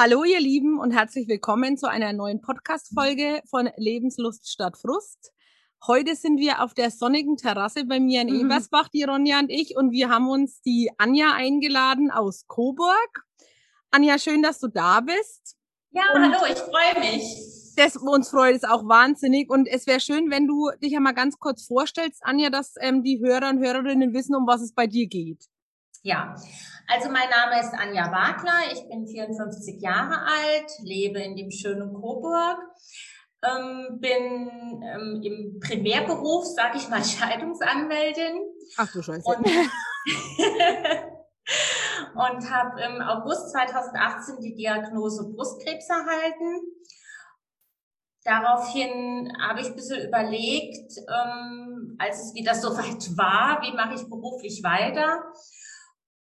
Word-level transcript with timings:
Hallo 0.00 0.22
ihr 0.22 0.38
Lieben 0.38 0.78
und 0.78 0.92
herzlich 0.92 1.26
willkommen 1.26 1.76
zu 1.76 1.88
einer 1.88 2.12
neuen 2.12 2.40
Podcast-Folge 2.40 3.42
von 3.50 3.68
Lebenslust 3.78 4.48
statt 4.48 4.78
Frust. 4.78 5.32
Heute 5.88 6.14
sind 6.14 6.38
wir 6.38 6.62
auf 6.62 6.72
der 6.72 6.92
sonnigen 6.92 7.36
Terrasse 7.36 7.84
bei 7.84 7.98
mir 7.98 8.22
in 8.22 8.28
mhm. 8.28 8.42
Ebersbach, 8.42 8.86
die 8.90 9.02
Ronja 9.02 9.40
und 9.40 9.50
ich, 9.50 9.76
und 9.76 9.90
wir 9.90 10.08
haben 10.08 10.28
uns 10.28 10.62
die 10.62 10.92
Anja 10.98 11.32
eingeladen 11.32 12.12
aus 12.12 12.46
Coburg. 12.46 13.24
Anja, 13.90 14.20
schön, 14.20 14.40
dass 14.40 14.60
du 14.60 14.68
da 14.68 15.00
bist. 15.00 15.56
Ja, 15.90 16.04
und 16.14 16.22
hallo, 16.22 16.46
ich 16.48 16.58
freue 16.58 17.00
mich. 17.00 17.74
Das, 17.74 17.96
uns 17.96 18.28
freut 18.28 18.54
es 18.54 18.62
auch 18.62 18.86
wahnsinnig. 18.86 19.50
Und 19.50 19.66
es 19.66 19.88
wäre 19.88 19.98
schön, 19.98 20.30
wenn 20.30 20.46
du 20.46 20.70
dich 20.80 20.96
einmal 20.96 21.14
ganz 21.14 21.40
kurz 21.40 21.66
vorstellst, 21.66 22.24
Anja, 22.24 22.50
dass 22.50 22.74
ähm, 22.80 23.02
die 23.02 23.18
Hörer 23.18 23.48
und 23.48 23.58
Hörerinnen 23.58 24.14
wissen, 24.14 24.36
um 24.36 24.46
was 24.46 24.62
es 24.62 24.72
bei 24.72 24.86
dir 24.86 25.08
geht. 25.08 25.48
Ja, 26.02 26.34
also 26.86 27.10
mein 27.10 27.28
Name 27.28 27.60
ist 27.60 27.74
Anja 27.74 28.12
Wagner, 28.12 28.72
ich 28.72 28.88
bin 28.88 29.06
54 29.06 29.80
Jahre 29.80 30.22
alt, 30.22 30.70
lebe 30.84 31.18
in 31.18 31.34
dem 31.34 31.50
schönen 31.50 31.92
Coburg, 31.92 32.58
ähm, 33.42 33.98
bin 34.00 34.80
ähm, 34.84 35.20
im 35.22 35.58
Primärberuf, 35.60 36.44
sage 36.46 36.78
ich 36.78 36.88
mal, 36.88 37.04
Scheidungsanwältin. 37.04 38.40
Ach 38.76 38.92
du 38.92 39.02
Scheiße. 39.02 39.28
Und, 39.28 39.44
und 42.14 42.50
habe 42.50 42.80
im 42.80 43.02
August 43.02 43.50
2018 43.50 44.38
die 44.40 44.54
Diagnose 44.54 45.28
Brustkrebs 45.34 45.88
erhalten. 45.88 46.60
Daraufhin 48.22 49.32
habe 49.40 49.60
ich 49.62 49.66
ein 49.66 49.74
bisschen 49.74 50.06
überlegt, 50.06 50.92
ähm, 50.98 51.96
als 51.98 52.26
es 52.26 52.34
wieder 52.34 52.54
so 52.54 52.76
weit 52.76 53.16
war, 53.16 53.60
wie 53.62 53.74
mache 53.74 53.94
ich 53.94 54.08
beruflich 54.08 54.62
weiter 54.62 55.24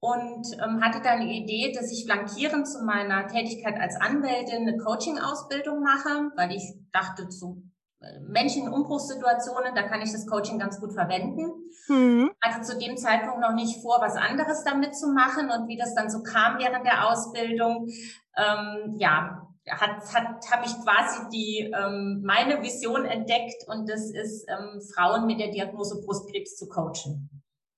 und 0.06 0.46
ähm, 0.64 0.84
hatte 0.84 1.02
dann 1.02 1.22
die 1.22 1.42
Idee, 1.42 1.72
dass 1.72 1.92
ich 1.92 2.06
flankierend 2.06 2.68
zu 2.68 2.84
meiner 2.84 3.28
Tätigkeit 3.28 3.80
als 3.80 4.00
Anwältin 4.00 4.68
eine 4.68 4.78
Coaching-Ausbildung 4.78 5.82
mache, 5.82 6.32
weil 6.36 6.52
ich 6.52 6.76
dachte, 6.92 7.28
zu 7.30 7.64
äh, 8.02 8.20
Menschen 8.28 8.68
in 8.68 8.74
Umbruchssituationen, 8.74 9.74
da 9.74 9.82
kann 9.84 10.02
ich 10.02 10.12
das 10.12 10.28
Coaching 10.28 10.60
ganz 10.60 10.80
gut 10.80 10.94
verwenden. 10.94 11.52
Mhm. 11.88 12.30
Hatte 12.44 12.62
zu 12.62 12.78
dem 12.78 12.98
Zeitpunkt 12.98 13.40
noch 13.40 13.54
nicht 13.54 13.82
vor, 13.82 13.98
was 14.00 14.16
anderes 14.16 14.64
damit 14.64 14.96
zu 14.96 15.08
machen 15.08 15.50
und 15.50 15.68
wie 15.68 15.78
das 15.78 15.96
dann 15.96 16.12
so 16.12 16.22
kam 16.22 16.60
während 16.60 16.86
der 16.86 17.10
Ausbildung, 17.10 17.88
ähm, 18.38 18.96
ja, 19.00 19.42
hat, 19.68 20.14
hat 20.14 20.52
habe 20.52 20.66
ich 20.66 20.74
quasi 20.84 21.30
die 21.32 21.74
ähm, 21.76 22.22
meine 22.24 22.62
Vision 22.62 23.06
entdeckt 23.06 23.68
und 23.68 23.90
das 23.90 24.12
ist 24.12 24.46
ähm, 24.48 24.82
Frauen 24.94 25.26
mit 25.26 25.40
der 25.40 25.50
Diagnose 25.50 26.00
Brustkrebs 26.06 26.56
zu 26.58 26.68
coachen. 26.68 27.30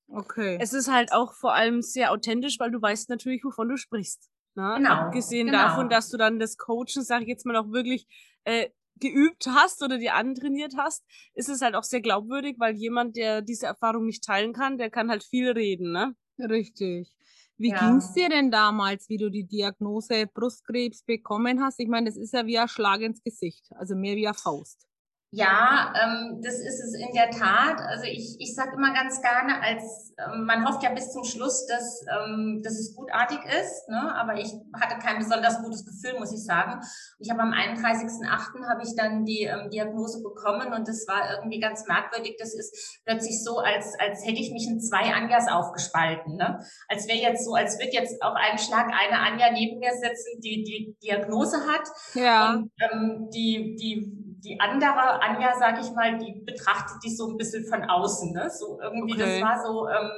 Okay. 0.09 0.58
Es 0.61 0.73
ist 0.73 0.91
halt 0.91 1.11
auch 1.11 1.33
vor 1.33 1.53
allem 1.53 1.81
sehr 1.81 2.11
authentisch, 2.11 2.59
weil 2.59 2.72
du 2.72 2.81
weißt 2.81 3.09
natürlich, 3.09 3.44
wovon 3.44 3.69
du 3.69 3.77
sprichst. 3.77 4.30
Ne? 4.55 4.75
Genau. 4.77 4.89
Abgesehen 4.89 5.47
genau. 5.47 5.59
davon, 5.59 5.89
dass 5.89 6.09
du 6.09 6.17
dann 6.17 6.39
das 6.39 6.58
Coachen, 6.58 7.03
sag 7.03 7.22
ich 7.22 7.27
jetzt 7.27 7.45
mal, 7.45 7.55
auch 7.55 7.72
wirklich 7.72 8.08
äh, 8.44 8.69
geübt 9.00 9.47
hast 9.47 9.83
oder 9.83 9.97
dir 9.97 10.16
antrainiert 10.16 10.73
hast, 10.78 11.03
ist 11.33 11.50
es 11.50 11.61
halt 11.61 11.75
auch 11.75 11.83
sehr 11.83 12.02
glaubwürdig, 12.02 12.55
weil 12.58 12.75
jemand, 12.75 13.16
der 13.16 13.41
diese 13.41 13.67
Erfahrung 13.67 14.05
nicht 14.05 14.23
teilen 14.23 14.53
kann, 14.53 14.78
der 14.78 14.89
kann 14.89 15.09
halt 15.09 15.23
viel 15.23 15.52
reden, 15.52 15.91
ne? 15.91 16.16
Richtig. 16.39 17.13
Wie 17.58 17.69
ja. 17.69 17.80
ging 17.80 17.97
es 17.97 18.13
dir 18.13 18.30
denn 18.30 18.52
damals, 18.52 19.09
wie 19.09 19.17
du 19.17 19.30
die 19.30 19.47
Diagnose 19.47 20.28
Brustkrebs 20.28 21.03
bekommen 21.03 21.63
hast? 21.63 21.80
Ich 21.80 21.88
meine, 21.88 22.08
das 22.08 22.17
ist 22.17 22.33
ja 22.33 22.45
wie 22.45 22.59
ein 22.59 22.67
Schlag 22.67 23.02
ins 23.02 23.23
Gesicht, 23.23 23.67
also 23.75 23.95
mehr 23.95 24.16
wie 24.16 24.28
eine 24.28 24.35
Faust. 24.35 24.88
Ja, 25.31 25.94
ähm, 26.02 26.42
das 26.42 26.56
ist 26.56 26.80
es 26.80 26.94
in 26.94 27.14
der 27.14 27.30
Tat. 27.31 27.81
Also 27.81 28.06
ich, 28.06 28.38
ich 28.39 28.56
sage 28.56 28.72
immer 28.78 28.94
ganz 28.94 29.22
gerne, 29.22 29.61
als 29.61 30.14
ähm, 30.17 30.45
man 30.45 30.66
hofft 30.66 30.84
ja 30.84 30.89
bis 30.92 31.11
zum 31.11 31.25
Schluss, 31.25 31.66
dass, 31.66 32.06
ähm, 32.08 32.61
dass 32.64 32.80
es 32.80 32.95
gutartig 32.95 33.39
ist, 33.44 33.89
ne? 33.89 34.16
aber 34.16 34.36
ich 34.36 34.53
hatte 34.73 34.97
kein 35.00 35.19
besonders 35.19 35.61
gutes 35.61 35.86
Gefühl, 35.86 36.17
muss 36.17 36.31
ich 36.31 36.45
sagen. 36.45 36.80
Ich 37.19 37.30
habe 37.30 37.42
am 37.42 37.52
31.08. 37.52 38.69
habe 38.69 38.84
ich 38.84 38.95
dann 38.95 39.25
die 39.25 39.44
ähm, 39.44 39.69
Diagnose 39.69 40.23
bekommen 40.23 40.72
und 40.72 40.88
das 40.88 41.06
war 41.09 41.36
irgendwie 41.36 41.59
ganz 41.59 41.86
merkwürdig. 41.88 42.38
Das 42.39 42.53
ist 42.53 43.02
plötzlich 43.06 43.44
so, 43.44 43.57
als, 43.57 44.00
als 44.00 44.25
hätte 44.25 44.40
ich 44.40 44.51
mich 44.53 44.66
in 44.66 44.80
zwei 44.80 45.13
Anjas 45.13 45.50
aufgespalten. 45.50 46.38
Ne? 46.38 46.63
Als 46.88 47.06
wäre 47.09 47.19
jetzt 47.19 47.44
so, 47.44 47.53
als 47.53 47.78
wird 47.80 47.94
jetzt 47.94 48.22
auf 48.22 48.35
einen 48.35 48.59
Schlag 48.59 48.88
eine 48.88 49.19
Anja 49.19 49.51
neben 49.51 49.80
mir 49.80 49.91
sitzen, 49.91 50.40
die 50.40 50.63
die 50.63 50.96
Diagnose 51.03 51.57
hat. 51.68 51.84
Ja. 52.13 52.53
Und 52.53 52.72
ähm, 52.80 53.30
die, 53.30 53.75
die 53.75 54.26
die 54.44 54.59
andere 54.59 55.22
Anja, 55.22 55.53
sag 55.58 55.80
ich 55.81 55.92
mal, 55.94 56.18
die 56.18 56.44
betrachtet 56.46 57.03
die 57.03 57.16
so 57.16 57.30
ein 57.30 57.38
bisschen 57.38 57.66
von 57.66 57.84
außen. 57.84 58.34
Ne? 58.34 58.50
So 58.50 58.80
irgendwie, 58.81 59.14
okay. 59.14 59.40
das 59.40 59.50
war 59.50 59.66
so, 59.66 59.88
ähm, 59.88 60.12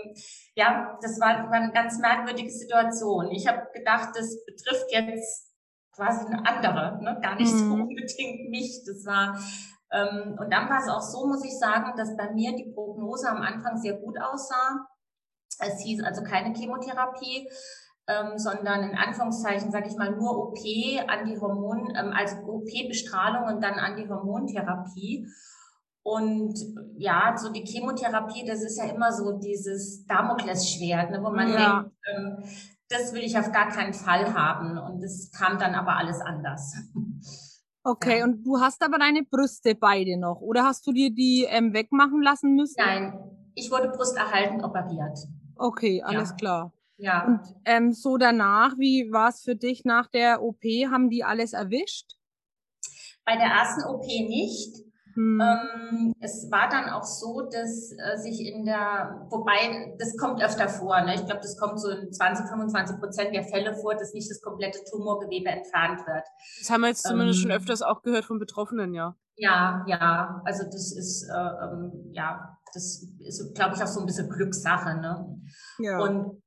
ja, 0.56 0.98
das 1.02 1.20
war, 1.20 1.50
war 1.50 1.54
eine 1.54 1.72
ganz 1.72 2.00
merkwürdige 2.00 2.50
Situation. 2.50 3.32
Ich 3.32 3.48
habe 3.48 3.68
gedacht, 3.74 4.10
das 4.16 4.46
betrifft 4.46 4.92
jetzt 4.92 5.54
quasi 5.96 6.26
eine 6.26 6.46
andere, 6.46 7.02
ne? 7.02 7.20
gar 7.22 7.36
nicht 7.36 7.54
mhm. 7.54 7.70
so 7.70 7.74
unbedingt 7.74 8.50
mich. 8.50 8.84
Das 8.86 9.06
war 9.06 9.40
ähm, 9.92 10.38
und 10.40 10.52
dann 10.52 10.70
war 10.70 10.80
es 10.80 10.90
auch 10.90 11.02
so, 11.02 11.26
muss 11.26 11.44
ich 11.44 11.58
sagen, 11.58 11.94
dass 11.98 12.16
bei 12.16 12.32
mir 12.32 12.56
die 12.56 12.72
Prognose 12.72 13.30
am 13.30 13.42
Anfang 13.42 13.78
sehr 13.78 13.94
gut 13.94 14.20
aussah. 14.20 14.86
Es 15.60 15.82
hieß 15.82 16.04
also 16.04 16.24
keine 16.24 16.56
Chemotherapie 16.56 17.50
ähm, 18.10 18.38
sondern 18.38 18.90
in 18.90 18.98
Anführungszeichen, 18.98 19.72
sage 19.72 19.88
ich 19.88 19.96
mal, 19.96 20.16
nur 20.16 20.48
OP 20.48 20.58
an 21.08 21.26
die 21.26 21.40
Hormon, 21.40 21.94
ähm, 21.96 22.12
also 22.12 22.38
OP-Bestrahlung 22.38 23.54
und 23.54 23.64
dann 23.64 23.76
an 23.76 23.98
die 23.98 24.10
Hormontherapie. 24.10 25.28
Und 26.02 26.56
ja, 26.98 27.36
so 27.38 27.52
die 27.52 27.64
Chemotherapie, 27.64 28.46
das 28.46 28.64
ist 28.64 28.80
ja 28.80 28.86
immer 28.86 29.12
so 29.12 29.34
dieses 29.34 30.06
Damoklesschwert, 30.08 31.12
ne, 31.12 31.20
wo 31.22 31.30
man 31.30 31.50
ja. 31.50 31.82
denkt, 31.82 31.96
ähm, 32.16 32.44
das 32.90 33.14
will 33.14 33.22
ich 33.22 33.38
auf 33.38 33.52
gar 33.52 33.70
keinen 33.70 33.94
Fall 33.94 34.34
haben. 34.34 34.80
Und 34.80 35.04
es 35.04 35.32
kam 35.32 35.60
dann 35.60 35.76
aber 35.76 35.98
alles 35.98 36.20
anders. 36.20 36.76
Okay, 37.84 38.20
ja. 38.20 38.26
und 38.26 38.44
du 38.44 38.60
hast 38.60 38.84
aber 38.84 38.98
deine 38.98 39.24
Brüste 39.24 39.76
beide 39.76 40.18
noch, 40.18 40.42
oder 40.42 40.64
hast 40.64 40.88
du 40.88 40.92
dir 40.92 41.14
die 41.14 41.46
ähm, 41.48 41.74
wegmachen 41.74 42.24
lassen 42.24 42.56
müssen? 42.56 42.76
Nein, 42.78 43.14
ich 43.54 43.70
wurde 43.70 43.90
brusterhaltend 43.90 44.64
operiert. 44.64 45.20
Okay, 45.56 46.02
alles 46.02 46.32
ja. 46.32 46.36
klar. 46.36 46.74
Ja. 47.00 47.26
Und 47.26 47.42
ähm, 47.66 47.94
so 47.94 48.18
danach, 48.18 48.78
wie 48.78 49.12
war 49.12 49.30
es 49.30 49.42
für 49.42 49.56
dich 49.56 49.86
nach 49.86 50.08
der 50.08 50.44
OP? 50.44 50.64
Haben 50.92 51.10
die 51.10 51.24
alles 51.24 51.54
erwischt? 51.54 52.12
Bei 53.26 53.36
der 53.36 53.48
ersten 53.48 53.86
OP 53.86 54.06
nicht. 54.06 54.84
Hm. 55.16 55.42
Ähm, 55.42 56.14
es 56.20 56.50
war 56.52 56.70
dann 56.70 56.90
auch 56.90 57.04
so, 57.04 57.42
dass 57.42 57.92
äh, 57.92 58.18
sich 58.18 58.46
in 58.46 58.66
der, 58.66 59.26
wobei 59.30 59.96
das 59.98 60.16
kommt 60.18 60.42
öfter 60.42 60.70
vor, 60.70 61.02
ne? 61.02 61.16
ich 61.16 61.26
glaube, 61.26 61.42
das 61.42 61.58
kommt 61.58 61.80
so 61.82 61.90
in 61.90 62.12
20, 62.12 62.48
25 62.48 63.00
Prozent 63.00 63.34
der 63.34 63.44
Fälle 63.44 63.76
vor, 63.76 63.96
dass 63.96 64.14
nicht 64.14 64.30
das 64.30 64.42
komplette 64.42 64.80
Tumorgewebe 64.92 65.50
entfernt 65.50 66.06
wird. 66.06 66.24
Das 66.60 66.70
haben 66.70 66.82
wir 66.82 66.90
jetzt 66.90 67.04
zumindest 67.04 67.40
ähm, 67.40 67.44
schon 67.44 67.52
öfters 67.52 67.82
auch 67.82 68.02
gehört 68.02 68.26
von 68.26 68.40
Betroffenen, 68.40 68.94
ja. 68.94 69.16
Ja, 69.36 69.84
ja, 69.88 70.42
also 70.46 70.66
das 70.66 70.96
ist, 70.96 71.28
äh, 71.30 71.34
ähm, 71.34 72.12
ja, 72.12 72.58
das 72.74 73.06
ist, 73.20 73.56
glaube 73.56 73.76
ich, 73.76 73.82
auch 73.82 73.88
so 73.88 74.02
ein 74.02 74.06
bisschen 74.06 74.30
Glückssache. 74.30 75.00
Ne? 75.00 75.42
Ja. 75.80 76.00
Und 76.00 76.42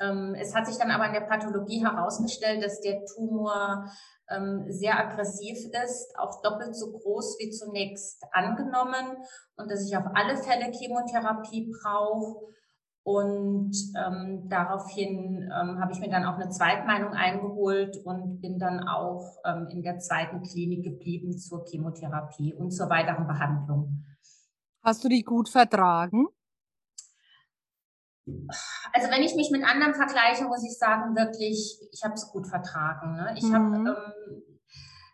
ähm, 0.00 0.34
es 0.34 0.54
hat 0.54 0.66
sich 0.66 0.78
dann 0.78 0.90
aber 0.90 1.06
in 1.06 1.12
der 1.12 1.20
Pathologie 1.20 1.84
herausgestellt, 1.84 2.64
dass 2.64 2.80
der 2.80 3.04
Tumor 3.04 3.84
ähm, 4.30 4.64
sehr 4.68 4.98
aggressiv 4.98 5.58
ist, 5.84 6.14
auch 6.18 6.40
doppelt 6.42 6.74
so 6.74 6.90
groß 6.90 7.36
wie 7.38 7.50
zunächst 7.50 8.24
angenommen 8.32 9.18
und 9.56 9.70
dass 9.70 9.86
ich 9.86 9.96
auf 9.96 10.04
alle 10.14 10.36
Fälle 10.36 10.72
Chemotherapie 10.72 11.70
brauche. 11.82 12.50
Und 13.02 13.72
ähm, 13.96 14.46
daraufhin 14.48 15.42
ähm, 15.42 15.80
habe 15.80 15.92
ich 15.92 16.00
mir 16.00 16.10
dann 16.10 16.26
auch 16.26 16.34
eine 16.34 16.50
Zweitmeinung 16.50 17.12
eingeholt 17.12 17.96
und 18.04 18.40
bin 18.40 18.58
dann 18.58 18.86
auch 18.86 19.38
ähm, 19.44 19.68
in 19.70 19.82
der 19.82 19.98
zweiten 19.98 20.42
Klinik 20.42 20.84
geblieben 20.84 21.36
zur 21.36 21.64
Chemotherapie 21.64 22.54
und 22.54 22.70
zur 22.70 22.90
weiteren 22.90 23.26
Behandlung. 23.26 24.04
Hast 24.82 25.02
du 25.02 25.08
die 25.08 25.22
gut 25.22 25.48
vertragen? 25.48 26.26
Also 28.92 29.10
wenn 29.10 29.22
ich 29.22 29.34
mich 29.34 29.50
mit 29.50 29.64
anderen 29.64 29.94
vergleiche, 29.94 30.44
muss 30.44 30.64
ich 30.64 30.76
sagen, 30.78 31.16
wirklich, 31.16 31.78
ich 31.92 32.04
habe 32.04 32.14
es 32.14 32.30
gut 32.30 32.46
vertragen. 32.46 33.14
Ne? 33.14 33.34
Ich 33.36 33.44
mhm. 33.44 33.54
habe 33.54 33.76
ähm, 33.76 34.42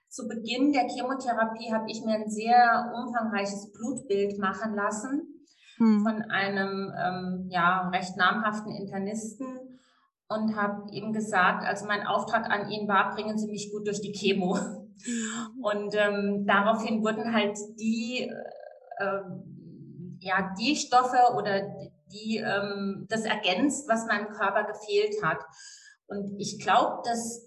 zu 0.08 0.26
Beginn 0.28 0.72
der 0.72 0.88
Chemotherapie 0.88 1.72
habe 1.72 1.90
ich 1.90 2.02
mir 2.04 2.14
ein 2.14 2.30
sehr 2.30 2.92
umfangreiches 2.96 3.72
Blutbild 3.72 4.38
machen 4.38 4.74
lassen 4.74 5.44
mhm. 5.78 6.02
von 6.02 6.22
einem 6.30 6.92
ähm, 6.98 7.46
ja 7.50 7.88
recht 7.90 8.16
namhaften 8.16 8.72
Internisten 8.72 9.78
und 10.28 10.56
habe 10.56 10.90
ihm 10.90 11.12
gesagt, 11.12 11.64
also 11.64 11.86
mein 11.86 12.06
Auftrag 12.06 12.50
an 12.50 12.70
ihn 12.70 12.88
war, 12.88 13.14
bringen 13.14 13.38
Sie 13.38 13.46
mich 13.46 13.70
gut 13.70 13.86
durch 13.86 14.00
die 14.00 14.12
Chemo. 14.12 14.54
Mhm. 14.56 15.62
Und 15.62 15.94
ähm, 15.94 16.46
daraufhin 16.46 17.02
wurden 17.02 17.34
halt 17.34 17.58
die 17.78 18.30
äh, 18.98 19.20
ja 20.20 20.54
die 20.58 20.74
Stoffe 20.76 21.18
oder 21.36 21.62
die 22.12 22.38
ähm, 22.38 23.06
das 23.08 23.24
ergänzt, 23.24 23.88
was 23.88 24.06
meinem 24.06 24.28
Körper 24.28 24.64
gefehlt 24.64 25.22
hat. 25.22 25.38
Und 26.06 26.34
ich 26.38 26.58
glaube, 26.60 27.02
dass 27.04 27.46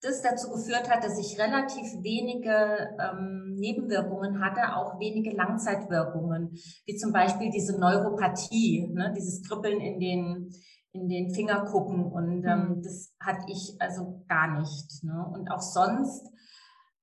das 0.00 0.22
dazu 0.22 0.50
geführt 0.50 0.88
hat, 0.88 1.02
dass 1.02 1.18
ich 1.18 1.40
relativ 1.40 1.84
wenige 2.02 2.96
ähm, 3.00 3.56
Nebenwirkungen 3.58 4.40
hatte, 4.40 4.76
auch 4.76 5.00
wenige 5.00 5.34
Langzeitwirkungen, 5.34 6.52
wie 6.86 6.96
zum 6.96 7.12
Beispiel 7.12 7.50
diese 7.50 7.78
Neuropathie, 7.78 8.88
ne, 8.92 9.12
dieses 9.16 9.42
Kribbeln 9.48 9.80
in 9.80 9.98
den 9.98 10.50
in 10.92 11.08
den 11.08 11.34
Finger 11.34 11.64
gucken. 11.66 12.04
Und 12.04 12.44
ähm, 12.44 12.76
mhm. 12.76 12.82
das 12.82 13.14
hatte 13.20 13.44
ich 13.48 13.76
also 13.78 14.24
gar 14.28 14.58
nicht. 14.58 15.04
Ne? 15.04 15.26
Und 15.32 15.50
auch 15.50 15.60
sonst 15.60 16.26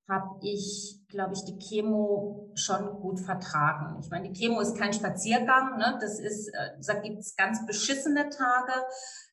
habe 0.08 0.38
ich, 0.42 1.02
glaube 1.10 1.34
ich, 1.34 1.44
die 1.46 1.58
Chemo 1.58 2.52
schon 2.56 3.00
gut 3.02 3.20
vertragen. 3.20 3.98
Ich 4.02 4.10
meine, 4.10 4.30
die 4.30 4.40
Chemo 4.40 4.60
ist 4.60 4.78
kein 4.78 4.94
Spaziergang. 4.94 5.78
Ne? 5.78 5.98
Das 6.00 6.20
ist, 6.20 6.50
äh, 6.50 6.80
da 6.86 6.94
gibt 6.96 7.20
es 7.20 7.36
ganz 7.36 7.66
beschissene 7.66 8.30
Tage. 8.30 8.74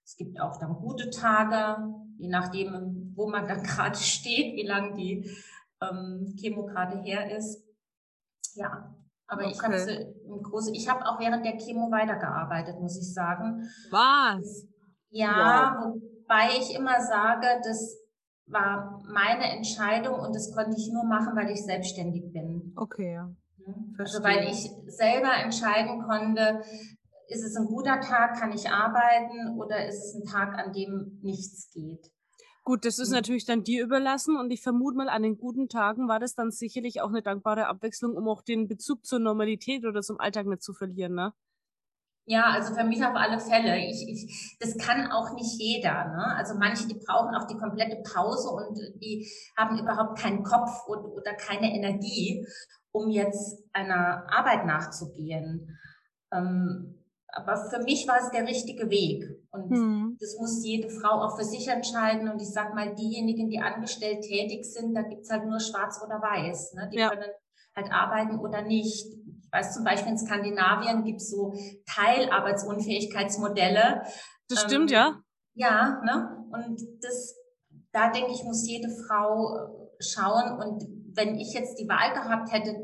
Es 0.04 0.16
gibt 0.16 0.40
auch 0.40 0.58
dann 0.58 0.74
gute 0.74 1.10
Tage, 1.10 1.82
je 2.16 2.28
nachdem, 2.28 3.12
wo 3.14 3.28
man 3.28 3.46
dann 3.46 3.62
gerade 3.62 3.96
steht, 3.96 4.56
wie 4.56 4.66
lang 4.66 4.94
die 4.94 5.30
ähm, 5.82 6.34
Chemo 6.38 6.64
gerade 6.64 6.98
her 7.02 7.36
ist. 7.36 7.62
Ja, 8.54 8.94
aber 9.26 9.44
okay. 9.44 9.52
ich 9.52 9.62
habe 9.62 10.14
im 10.26 10.42
Großen, 10.42 10.74
ich 10.74 10.88
habe 10.88 11.06
auch 11.06 11.18
während 11.18 11.44
der 11.44 11.56
Chemo 11.56 11.90
weitergearbeitet, 11.90 12.78
muss 12.80 12.98
ich 12.98 13.12
sagen. 13.12 13.66
Was? 13.90 14.66
Ja, 15.10 15.76
wow. 15.78 15.94
wobei 15.94 16.58
ich 16.58 16.74
immer 16.74 17.00
sage, 17.00 17.46
das 17.64 18.01
war 18.52 19.02
meine 19.06 19.50
Entscheidung 19.56 20.20
und 20.20 20.34
das 20.34 20.52
konnte 20.54 20.76
ich 20.76 20.90
nur 20.92 21.04
machen, 21.04 21.34
weil 21.34 21.50
ich 21.50 21.64
selbstständig 21.64 22.32
bin. 22.32 22.72
Okay, 22.76 23.14
ja. 23.14 23.30
Also 23.98 24.22
weil 24.22 24.48
ich 24.48 24.70
selber 24.86 25.32
entscheiden 25.42 26.02
konnte, 26.02 26.62
ist 27.28 27.44
es 27.44 27.56
ein 27.56 27.66
guter 27.66 28.00
Tag, 28.00 28.38
kann 28.38 28.52
ich 28.52 28.68
arbeiten 28.68 29.58
oder 29.58 29.86
ist 29.86 30.04
es 30.04 30.14
ein 30.14 30.24
Tag, 30.24 30.58
an 30.58 30.72
dem 30.72 31.18
nichts 31.22 31.70
geht. 31.72 32.10
Gut, 32.64 32.84
das 32.84 32.98
ist 32.98 33.08
mhm. 33.08 33.16
natürlich 33.16 33.44
dann 33.44 33.64
dir 33.64 33.82
überlassen 33.84 34.36
und 34.36 34.50
ich 34.52 34.62
vermute 34.62 34.96
mal, 34.96 35.08
an 35.08 35.22
den 35.22 35.36
guten 35.36 35.68
Tagen 35.68 36.08
war 36.08 36.20
das 36.20 36.34
dann 36.34 36.50
sicherlich 36.50 37.00
auch 37.00 37.08
eine 37.08 37.22
dankbare 37.22 37.66
Abwechslung, 37.66 38.16
um 38.16 38.28
auch 38.28 38.42
den 38.42 38.68
Bezug 38.68 39.04
zur 39.04 39.18
Normalität 39.18 39.84
oder 39.84 40.00
zum 40.02 40.20
Alltag 40.20 40.46
nicht 40.46 40.62
zu 40.62 40.72
verlieren, 40.72 41.14
ne? 41.14 41.32
Ja, 42.24 42.50
also 42.50 42.74
für 42.74 42.84
mich 42.84 43.04
auf 43.04 43.14
alle 43.14 43.40
Fälle. 43.40 43.78
Ich, 43.78 44.06
ich, 44.08 44.56
das 44.60 44.76
kann 44.78 45.10
auch 45.10 45.34
nicht 45.34 45.60
jeder. 45.60 46.04
Ne? 46.04 46.36
Also 46.36 46.54
manche, 46.54 46.86
die 46.86 47.00
brauchen 47.04 47.34
auch 47.34 47.46
die 47.48 47.56
komplette 47.56 48.00
Pause 48.02 48.48
und 48.48 48.78
die 49.00 49.28
haben 49.56 49.78
überhaupt 49.78 50.18
keinen 50.18 50.44
Kopf 50.44 50.86
und, 50.86 51.04
oder 51.04 51.34
keine 51.34 51.74
Energie, 51.74 52.46
um 52.92 53.10
jetzt 53.10 53.64
einer 53.72 54.24
Arbeit 54.28 54.66
nachzugehen. 54.66 55.78
Ähm, 56.32 57.02
aber 57.34 57.56
für 57.56 57.82
mich 57.82 58.06
war 58.06 58.18
es 58.18 58.30
der 58.30 58.46
richtige 58.46 58.88
Weg. 58.90 59.24
Und 59.50 59.70
mhm. 59.70 60.16
das 60.20 60.36
muss 60.38 60.64
jede 60.64 60.90
Frau 60.90 61.22
auch 61.22 61.36
für 61.36 61.44
sich 61.44 61.66
entscheiden. 61.66 62.28
Und 62.28 62.40
ich 62.40 62.50
sag 62.50 62.74
mal, 62.74 62.94
diejenigen, 62.94 63.48
die 63.48 63.58
angestellt 63.58 64.22
tätig 64.22 64.64
sind, 64.64 64.94
da 64.94 65.02
gibt's 65.02 65.30
halt 65.30 65.46
nur 65.46 65.58
schwarz 65.58 66.00
oder 66.04 66.20
weiß. 66.20 66.74
Ne? 66.74 66.90
Die 66.92 66.98
ja. 66.98 67.08
können 67.08 67.30
halt 67.74 67.90
arbeiten 67.90 68.38
oder 68.38 68.62
nicht. 68.62 69.06
Weiß 69.52 69.74
zum 69.74 69.84
Beispiel 69.84 70.12
in 70.12 70.18
Skandinavien 70.18 71.04
gibt's 71.04 71.30
so 71.30 71.54
Teilarbeitsunfähigkeitsmodelle. 71.86 74.02
Das 74.48 74.62
stimmt, 74.62 74.90
ähm, 74.90 74.96
ja. 74.96 75.20
Ja, 75.54 76.00
ne? 76.04 76.46
Und 76.50 76.80
das, 77.02 77.36
da 77.92 78.10
denke 78.10 78.32
ich, 78.32 78.42
muss 78.44 78.66
jede 78.66 78.88
Frau 78.88 79.54
äh, 79.54 79.68
schauen. 80.02 80.58
Und 80.58 80.82
wenn 81.14 81.38
ich 81.38 81.52
jetzt 81.52 81.78
die 81.78 81.86
Wahl 81.86 82.14
gehabt 82.14 82.50
hätte, 82.50 82.74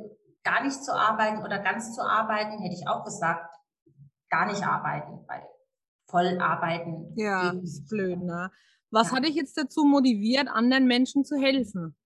gar 0.45 0.63
nicht 0.63 0.85
zu 0.85 0.95
arbeiten 0.95 1.43
oder 1.43 1.59
ganz 1.59 1.95
zu 1.95 2.03
arbeiten, 2.03 2.61
hätte 2.61 2.75
ich 2.75 2.87
auch 2.87 3.03
gesagt, 3.05 3.51
gar 4.29 4.45
nicht 4.47 4.63
arbeiten, 4.63 5.25
weil 5.27 5.43
voll 6.07 6.39
arbeiten. 6.39 7.15
Ja, 7.17 7.55
ist 7.63 7.89
blöd, 7.89 8.21
ne? 8.21 8.51
Was 8.91 9.11
ja. 9.11 9.17
hat 9.17 9.25
dich 9.25 9.35
jetzt 9.35 9.57
dazu 9.57 9.85
motiviert, 9.85 10.49
anderen 10.49 10.87
Menschen 10.87 11.25
zu 11.25 11.37
helfen? 11.37 11.97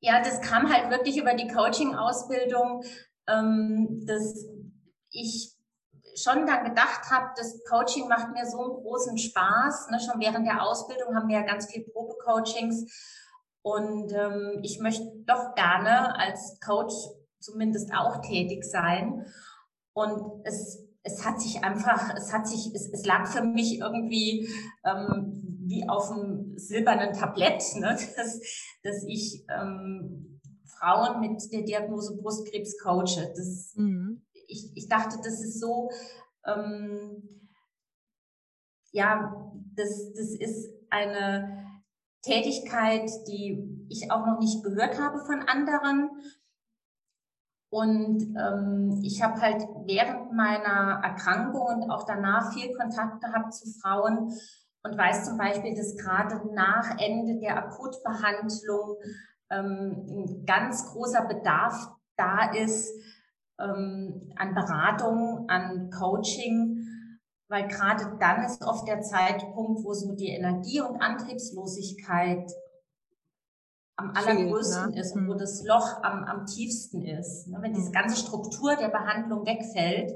Ja, 0.00 0.20
das 0.20 0.40
kam 0.40 0.72
halt 0.72 0.88
wirklich 0.90 1.18
über 1.18 1.34
die 1.34 1.48
Coaching-Ausbildung, 1.48 2.82
ähm, 3.28 4.04
dass 4.06 4.46
ich 5.10 5.54
schon 6.14 6.46
dann 6.46 6.64
gedacht 6.64 7.10
habe, 7.10 7.30
das 7.36 7.62
Coaching 7.64 8.08
macht 8.08 8.32
mir 8.32 8.46
so 8.46 8.62
einen 8.62 8.82
großen 8.82 9.18
Spaß. 9.18 9.88
Ne? 9.90 9.98
Schon 10.00 10.20
während 10.20 10.46
der 10.46 10.62
Ausbildung 10.62 11.14
haben 11.14 11.28
wir 11.28 11.40
ja 11.40 11.46
ganz 11.46 11.66
viel 11.70 11.84
Probecoachings 11.84 12.90
und 13.62 14.12
ähm, 14.12 14.60
ich 14.62 14.80
möchte 14.80 15.10
doch 15.26 15.54
gerne 15.54 16.18
als 16.18 16.58
Coach 16.60 16.94
zumindest 17.40 17.92
auch 17.94 18.20
tätig 18.20 18.64
sein. 18.64 19.26
Und 19.94 20.44
es 20.44 20.86
es 21.04 21.24
hat 21.24 21.40
sich 21.40 21.64
einfach, 21.64 22.14
es 22.16 22.32
hat 22.32 22.46
sich, 22.46 22.72
es, 22.74 22.88
es 22.92 23.04
lag 23.04 23.26
für 23.26 23.42
mich 23.42 23.80
irgendwie 23.80 24.48
ähm, 24.84 25.58
wie 25.64 25.88
auf 25.88 26.10
einem 26.10 26.56
silbernen 26.56 27.12
Tablett, 27.12 27.62
ne, 27.76 27.96
dass, 28.16 28.40
dass 28.82 29.04
ich 29.06 29.44
ähm, 29.48 30.31
Frauen 30.82 31.20
mit 31.20 31.52
der 31.52 31.62
Diagnose 31.62 32.16
Brustkrebs 32.16 32.76
coache. 32.82 33.32
Das, 33.36 33.74
mhm. 33.76 34.22
ich, 34.32 34.72
ich 34.74 34.88
dachte, 34.88 35.16
das 35.18 35.40
ist 35.40 35.60
so, 35.60 35.90
ähm, 36.44 37.48
ja, 38.90 39.32
das, 39.76 40.12
das 40.12 40.34
ist 40.34 40.70
eine 40.90 41.82
Tätigkeit, 42.22 43.10
die 43.28 43.86
ich 43.88 44.10
auch 44.10 44.26
noch 44.26 44.40
nicht 44.40 44.62
gehört 44.64 45.00
habe 45.00 45.24
von 45.24 45.42
anderen. 45.42 46.10
Und 47.70 48.34
ähm, 48.36 49.00
ich 49.02 49.22
habe 49.22 49.40
halt 49.40 49.62
während 49.86 50.32
meiner 50.32 51.00
Erkrankung 51.02 51.82
und 51.82 51.90
auch 51.90 52.04
danach 52.04 52.52
viel 52.52 52.74
Kontakt 52.76 53.22
gehabt 53.22 53.54
zu 53.54 53.66
Frauen 53.80 54.32
und 54.82 54.98
weiß 54.98 55.26
zum 55.26 55.38
Beispiel, 55.38 55.74
dass 55.74 55.96
gerade 55.96 56.54
nach 56.54 56.98
Ende 56.98 57.38
der 57.40 57.56
Akutbehandlung 57.56 58.96
ähm, 59.52 60.06
ein 60.08 60.46
ganz 60.46 60.86
großer 60.92 61.26
Bedarf 61.26 61.90
da 62.16 62.52
ist 62.52 62.90
ähm, 63.60 64.32
an 64.36 64.54
Beratung, 64.54 65.48
an 65.48 65.90
Coaching, 65.90 66.86
weil 67.48 67.68
gerade 67.68 68.16
dann 68.18 68.44
ist 68.44 68.62
oft 68.64 68.88
der 68.88 69.02
Zeitpunkt, 69.02 69.84
wo 69.84 69.92
so 69.92 70.14
die 70.14 70.28
Energie 70.28 70.80
und 70.80 71.00
Antriebslosigkeit 71.00 72.50
am 73.96 74.12
allergrößten 74.14 74.90
ne? 74.90 75.00
ist 75.00 75.14
und 75.14 75.28
wo 75.28 75.32
hm. 75.32 75.38
das 75.38 75.62
Loch 75.64 76.02
am, 76.02 76.24
am 76.24 76.46
tiefsten 76.46 77.02
ist. 77.02 77.46
Ne? 77.48 77.58
Wenn 77.60 77.74
diese 77.74 77.86
hm. 77.86 77.92
ganze 77.92 78.16
Struktur 78.16 78.74
der 78.76 78.88
Behandlung 78.88 79.44
wegfällt 79.46 80.12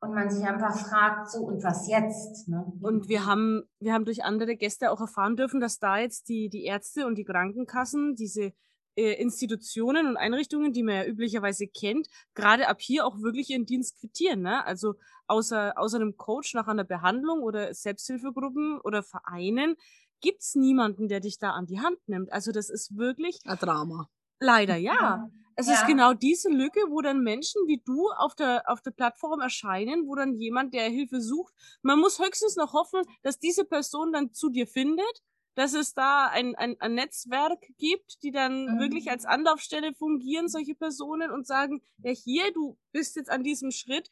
und 0.00 0.14
man 0.14 0.30
sich 0.30 0.44
einfach 0.44 0.76
fragt, 0.76 1.30
so 1.30 1.40
und 1.40 1.62
was 1.62 1.88
jetzt? 1.88 2.48
Ne? 2.48 2.72
Und 2.80 3.08
wir 3.08 3.26
haben, 3.26 3.64
wir 3.80 3.92
haben 3.92 4.06
durch 4.06 4.24
andere 4.24 4.56
Gäste 4.56 4.90
auch 4.90 5.00
erfahren 5.00 5.36
dürfen, 5.36 5.60
dass 5.60 5.78
da 5.78 5.98
jetzt 5.98 6.28
die, 6.28 6.48
die 6.48 6.64
Ärzte 6.64 7.06
und 7.06 7.16
die 7.16 7.24
Krankenkassen, 7.24 8.14
diese 8.14 8.52
äh, 8.96 9.12
Institutionen 9.20 10.06
und 10.06 10.16
Einrichtungen, 10.16 10.72
die 10.72 10.82
man 10.82 10.94
ja 10.94 11.04
üblicherweise 11.04 11.66
kennt, 11.66 12.08
gerade 12.34 12.68
ab 12.68 12.80
hier 12.80 13.06
auch 13.06 13.20
wirklich 13.20 13.50
ihren 13.50 13.66
Dienst 13.66 14.00
quittieren. 14.00 14.40
Ne? 14.40 14.64
Also 14.64 14.94
außer, 15.26 15.74
außer 15.76 15.96
einem 15.96 16.16
Coach 16.16 16.54
nach 16.54 16.66
einer 16.66 16.84
Behandlung 16.84 17.42
oder 17.42 17.74
Selbsthilfegruppen 17.74 18.80
oder 18.80 19.02
Vereinen 19.02 19.76
gibt's 20.22 20.54
niemanden, 20.54 21.08
der 21.08 21.20
dich 21.20 21.38
da 21.38 21.50
an 21.50 21.66
die 21.66 21.80
Hand 21.80 21.98
nimmt. 22.06 22.32
Also 22.32 22.52
das 22.52 22.70
ist 22.70 22.96
wirklich 22.96 23.40
ein 23.44 23.58
Drama. 23.58 24.08
Leider 24.40 24.76
ja. 24.76 25.28
Es 25.54 25.68
ja. 25.68 25.74
ist 25.74 25.86
genau 25.86 26.14
diese 26.14 26.48
Lücke, 26.48 26.80
wo 26.88 27.02
dann 27.02 27.20
Menschen 27.20 27.60
wie 27.66 27.82
du 27.84 28.08
auf 28.08 28.34
der, 28.34 28.62
auf 28.66 28.80
der 28.80 28.92
Plattform 28.92 29.40
erscheinen, 29.40 30.06
wo 30.06 30.14
dann 30.14 30.34
jemand, 30.34 30.72
der 30.72 30.88
Hilfe 30.88 31.20
sucht, 31.20 31.52
man 31.82 31.98
muss 31.98 32.18
höchstens 32.18 32.56
noch 32.56 32.72
hoffen, 32.72 33.02
dass 33.22 33.38
diese 33.38 33.66
Person 33.66 34.12
dann 34.12 34.32
zu 34.32 34.48
dir 34.48 34.66
findet, 34.66 35.22
dass 35.54 35.74
es 35.74 35.92
da 35.92 36.28
ein, 36.28 36.54
ein, 36.54 36.76
ein 36.80 36.94
Netzwerk 36.94 37.60
gibt, 37.76 38.22
die 38.22 38.30
dann 38.30 38.64
mhm. 38.64 38.80
wirklich 38.80 39.10
als 39.10 39.26
Anlaufstelle 39.26 39.92
fungieren, 39.92 40.48
solche 40.48 40.74
Personen 40.74 41.30
und 41.30 41.46
sagen, 41.46 41.82
ja 41.98 42.12
hier, 42.12 42.50
du 42.52 42.78
bist 42.92 43.16
jetzt 43.16 43.30
an 43.30 43.44
diesem 43.44 43.70
Schritt, 43.70 44.08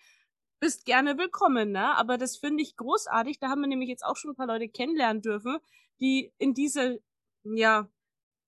bist 0.61 0.85
gerne 0.85 1.17
willkommen, 1.17 1.71
ne? 1.71 1.97
Aber 1.97 2.19
das 2.19 2.37
finde 2.37 2.63
ich 2.63 2.77
großartig. 2.77 3.39
Da 3.39 3.49
haben 3.49 3.61
wir 3.61 3.69
nämlich 3.69 3.89
jetzt 3.89 4.05
auch 4.05 4.17
schon 4.17 4.33
ein 4.33 4.37
paar 4.37 4.49
Leute 4.49 4.69
kennenlernen 4.69 5.23
dürfen, 5.23 5.59
die 6.01 6.33
in 6.37 6.53
diese, 6.53 7.01
ja, 7.45 7.89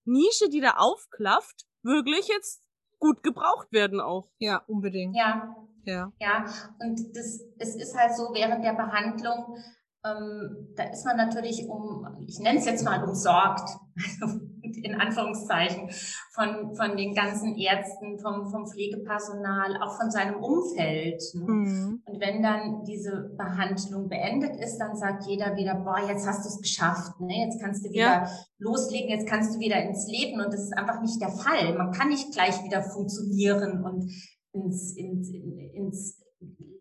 Nische, 0.05 0.49
die 0.49 0.61
da 0.61 0.73
aufklafft, 0.73 1.67
wirklich 1.83 2.29
jetzt 2.29 2.63
gut 2.99 3.23
gebraucht 3.23 3.73
werden 3.73 4.01
auch. 4.01 4.31
Ja, 4.39 4.63
unbedingt. 4.67 5.17
Ja. 5.17 5.57
Ja. 5.85 6.13
Ja. 6.21 6.45
Und 6.79 7.17
das, 7.17 7.41
es 7.59 7.75
ist 7.75 7.97
halt 7.97 8.15
so, 8.15 8.35
während 8.35 8.65
der 8.65 8.75
Behandlung, 8.75 9.57
ähm, 10.05 10.73
da 10.77 10.85
ist 10.85 11.05
man 11.05 11.17
natürlich 11.17 11.69
um, 11.69 12.07
ich 12.27 12.39
nenne 12.39 12.59
es 12.59 12.67
jetzt 12.67 12.85
mal 12.85 13.03
umsorgt. 13.05 13.69
Also 14.21 14.41
in 14.77 14.95
Anführungszeichen, 14.95 15.91
von, 16.35 16.75
von 16.75 16.97
den 16.97 17.15
ganzen 17.15 17.57
Ärzten, 17.57 18.19
vom, 18.19 18.51
vom 18.51 18.67
Pflegepersonal, 18.67 19.77
auch 19.83 19.97
von 19.97 20.11
seinem 20.11 20.37
Umfeld. 20.37 21.23
Ne? 21.35 21.45
Mhm. 21.47 22.03
Und 22.05 22.21
wenn 22.21 22.43
dann 22.43 22.85
diese 22.85 23.35
Behandlung 23.37 24.09
beendet 24.09 24.57
ist, 24.57 24.79
dann 24.79 24.97
sagt 24.97 25.27
jeder 25.27 25.57
wieder, 25.57 25.75
boah, 25.75 26.01
jetzt 26.09 26.27
hast 26.27 26.45
du 26.45 26.49
es 26.49 26.61
geschafft, 26.61 27.21
ne? 27.21 27.47
jetzt 27.47 27.61
kannst 27.61 27.85
du 27.85 27.91
wieder 27.91 28.25
ja. 28.25 28.31
loslegen, 28.59 29.11
jetzt 29.11 29.27
kannst 29.27 29.55
du 29.55 29.61
wieder 29.61 29.83
ins 29.83 30.07
Leben. 30.07 30.41
Und 30.41 30.53
das 30.53 30.63
ist 30.63 30.77
einfach 30.77 31.01
nicht 31.01 31.21
der 31.21 31.31
Fall. 31.31 31.77
Man 31.77 31.93
kann 31.93 32.09
nicht 32.09 32.33
gleich 32.33 32.63
wieder 32.65 32.83
funktionieren 32.83 33.85
und 33.85 34.11
ins, 34.53 34.97
ins, 34.97 35.31
ins 35.31 36.21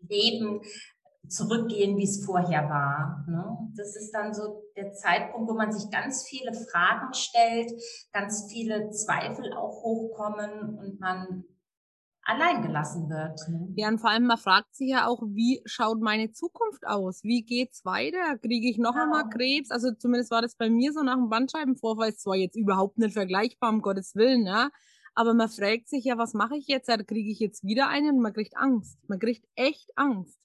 Leben 0.08 0.60
zurückgehen, 1.30 1.96
wie 1.96 2.04
es 2.04 2.24
vorher 2.24 2.68
war. 2.68 3.24
Ne? 3.28 3.72
Das 3.76 3.96
ist 3.96 4.12
dann 4.12 4.34
so 4.34 4.64
der 4.76 4.92
Zeitpunkt, 4.92 5.48
wo 5.48 5.54
man 5.54 5.72
sich 5.72 5.90
ganz 5.90 6.24
viele 6.28 6.52
Fragen 6.52 7.14
stellt, 7.14 7.72
ganz 8.12 8.50
viele 8.50 8.90
Zweifel 8.90 9.52
auch 9.54 9.82
hochkommen 9.82 10.78
und 10.78 11.00
man 11.00 11.44
allein 12.22 12.62
gelassen 12.62 13.08
wird. 13.08 13.40
Ne? 13.48 13.72
Ja, 13.76 13.88
und 13.88 13.98
vor 13.98 14.10
allem, 14.10 14.26
man 14.26 14.38
fragt 14.38 14.74
sich 14.74 14.90
ja 14.90 15.06
auch, 15.06 15.22
wie 15.22 15.62
schaut 15.64 16.00
meine 16.00 16.32
Zukunft 16.32 16.86
aus? 16.86 17.22
Wie 17.22 17.42
geht's 17.42 17.84
weiter? 17.84 18.38
Kriege 18.38 18.68
ich 18.68 18.78
noch 18.78 18.94
ja. 18.94 19.04
einmal 19.04 19.28
Krebs? 19.28 19.70
Also 19.70 19.92
zumindest 19.92 20.30
war 20.30 20.42
das 20.42 20.56
bei 20.56 20.68
mir 20.68 20.92
so 20.92 21.02
nach 21.02 21.16
dem 21.16 21.28
Bandscheibenvorfall. 21.28 22.14
Zwar 22.14 22.36
jetzt 22.36 22.56
überhaupt 22.56 22.98
nicht 22.98 23.14
vergleichbar, 23.14 23.70
um 23.70 23.82
Gottes 23.82 24.14
Willen, 24.14 24.46
ja. 24.46 24.70
Aber 25.14 25.34
man 25.34 25.48
fragt 25.48 25.88
sich 25.88 26.04
ja, 26.04 26.18
was 26.18 26.34
mache 26.34 26.56
ich 26.56 26.68
jetzt? 26.68 26.88
Kriege 27.06 27.30
ich 27.30 27.40
jetzt 27.40 27.64
wieder 27.64 27.88
einen 27.88 28.16
und 28.16 28.22
man 28.22 28.32
kriegt 28.32 28.56
Angst. 28.56 28.98
Man 29.08 29.18
kriegt 29.18 29.44
echt 29.54 29.90
Angst. 29.96 30.38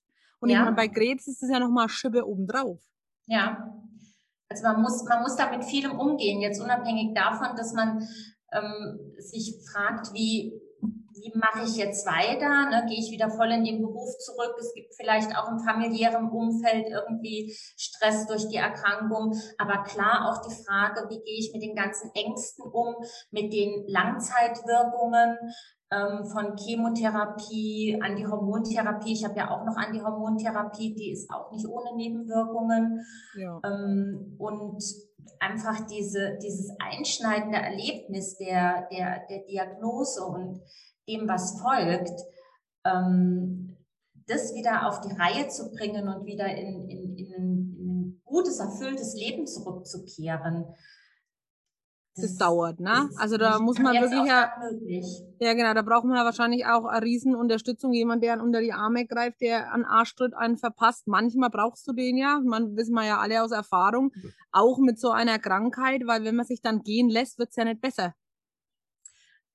Und 0.45 0.51
ja. 0.51 0.59
ich 0.59 0.63
meine, 0.65 0.75
bei 0.75 0.87
Krebs 0.87 1.25
ist 1.25 1.41
es 1.41 1.49
ja 1.49 1.59
nochmal 1.59 1.89
Schippe 1.89 2.23
obendrauf. 2.23 2.79
Ja. 3.25 3.73
Also 4.47 4.61
man 4.61 4.79
muss, 4.83 5.03
man 5.05 5.23
muss 5.23 5.35
da 5.35 5.49
mit 5.49 5.65
vielem 5.65 5.99
umgehen, 5.99 6.39
jetzt 6.39 6.61
unabhängig 6.61 7.15
davon, 7.15 7.55
dass 7.57 7.73
man 7.73 8.07
ähm, 8.53 9.15
sich 9.17 9.55
fragt, 9.71 10.13
wie, 10.13 10.53
wie 11.15 11.31
mache 11.33 11.65
ich 11.65 11.77
jetzt 11.77 12.05
weiter? 12.05 12.69
Ne? 12.69 12.85
Gehe 12.87 12.99
ich 12.99 13.09
wieder 13.09 13.31
voll 13.31 13.51
in 13.51 13.63
den 13.63 13.81
Beruf 13.81 14.15
zurück? 14.19 14.55
Es 14.59 14.71
gibt 14.75 14.93
vielleicht 14.93 15.35
auch 15.35 15.49
im 15.49 15.57
familiären 15.61 16.29
Umfeld 16.29 16.89
irgendwie 16.89 17.57
Stress 17.75 18.27
durch 18.27 18.47
die 18.47 18.57
Erkrankung. 18.57 19.35
Aber 19.57 19.81
klar 19.81 20.29
auch 20.29 20.47
die 20.47 20.63
Frage, 20.63 21.09
wie 21.09 21.23
gehe 21.23 21.39
ich 21.39 21.51
mit 21.51 21.63
den 21.63 21.75
ganzen 21.75 22.11
Ängsten 22.13 22.65
um, 22.65 22.93
mit 23.31 23.51
den 23.51 23.87
Langzeitwirkungen 23.87 25.39
ähm, 25.91 26.25
von 26.25 26.57
Chemotherapie, 26.57 27.99
Antihormontherapie. 28.01 29.13
Ich 29.13 29.23
habe 29.23 29.37
ja 29.37 29.51
auch 29.51 29.65
noch 29.65 29.77
Antihormontherapie, 29.77 30.95
die 30.95 31.11
ist 31.11 31.29
auch 31.31 31.51
nicht 31.51 31.67
ohne 31.67 31.95
Nebenwirkungen. 31.95 33.05
Ja. 33.35 33.59
Ähm, 33.63 34.35
und 34.37 34.83
einfach 35.39 35.85
diese, 35.87 36.37
dieses 36.41 36.71
einschneidende 36.79 37.57
Erlebnis 37.57 38.37
der, 38.37 38.87
der, 38.91 39.25
der 39.29 39.39
Diagnose 39.45 40.23
und 40.23 40.61
dem, 41.07 41.27
was 41.27 41.59
folgt, 41.61 42.19
ähm, 42.83 43.77
das 44.27 44.55
wieder 44.55 44.87
auf 44.87 45.01
die 45.01 45.13
Reihe 45.13 45.47
zu 45.49 45.71
bringen 45.71 46.07
und 46.07 46.25
wieder 46.25 46.47
in, 46.47 46.89
in, 46.89 47.15
in, 47.17 47.33
ein, 47.33 47.75
in 47.77 48.01
ein 48.01 48.21
gutes, 48.25 48.59
erfülltes 48.59 49.13
Leben 49.15 49.45
zurückzukehren. 49.45 50.65
Das, 52.15 52.25
das 52.25 52.37
dauert, 52.37 52.79
ne? 52.79 53.09
Also 53.17 53.35
da 53.37 53.59
muss 53.59 53.77
man 53.77 53.93
wirklich 53.93 54.25
ja, 54.25 54.49
ja 55.39 55.53
genau, 55.53 55.73
da 55.73 55.81
braucht 55.81 56.05
man 56.05 56.15
ja 56.15 56.23
wahrscheinlich 56.23 56.65
auch 56.65 56.85
eine 56.85 57.05
Riesenunterstützung, 57.05 57.91
jemand, 57.91 58.23
der 58.23 58.41
unter 58.41 58.61
die 58.61 58.71
Arme 58.71 59.05
greift, 59.05 59.41
der 59.41 59.73
an 59.73 59.83
Arschtritt 59.83 60.33
einen 60.33 60.57
verpasst. 60.57 61.07
Manchmal 61.07 61.49
brauchst 61.49 61.85
du 61.87 61.91
den 61.91 62.15
ja, 62.15 62.39
man 62.41 62.77
wissen 62.77 62.93
wir 62.93 63.05
ja 63.05 63.19
alle 63.19 63.43
aus 63.43 63.51
Erfahrung, 63.51 64.13
auch 64.53 64.77
mit 64.77 64.97
so 64.97 65.09
einer 65.09 65.39
Krankheit, 65.39 66.03
weil 66.05 66.23
wenn 66.23 66.37
man 66.37 66.45
sich 66.45 66.61
dann 66.61 66.83
gehen 66.83 67.09
lässt, 67.09 67.37
wird's 67.37 67.57
ja 67.57 67.65
nicht 67.65 67.81
besser. 67.81 68.13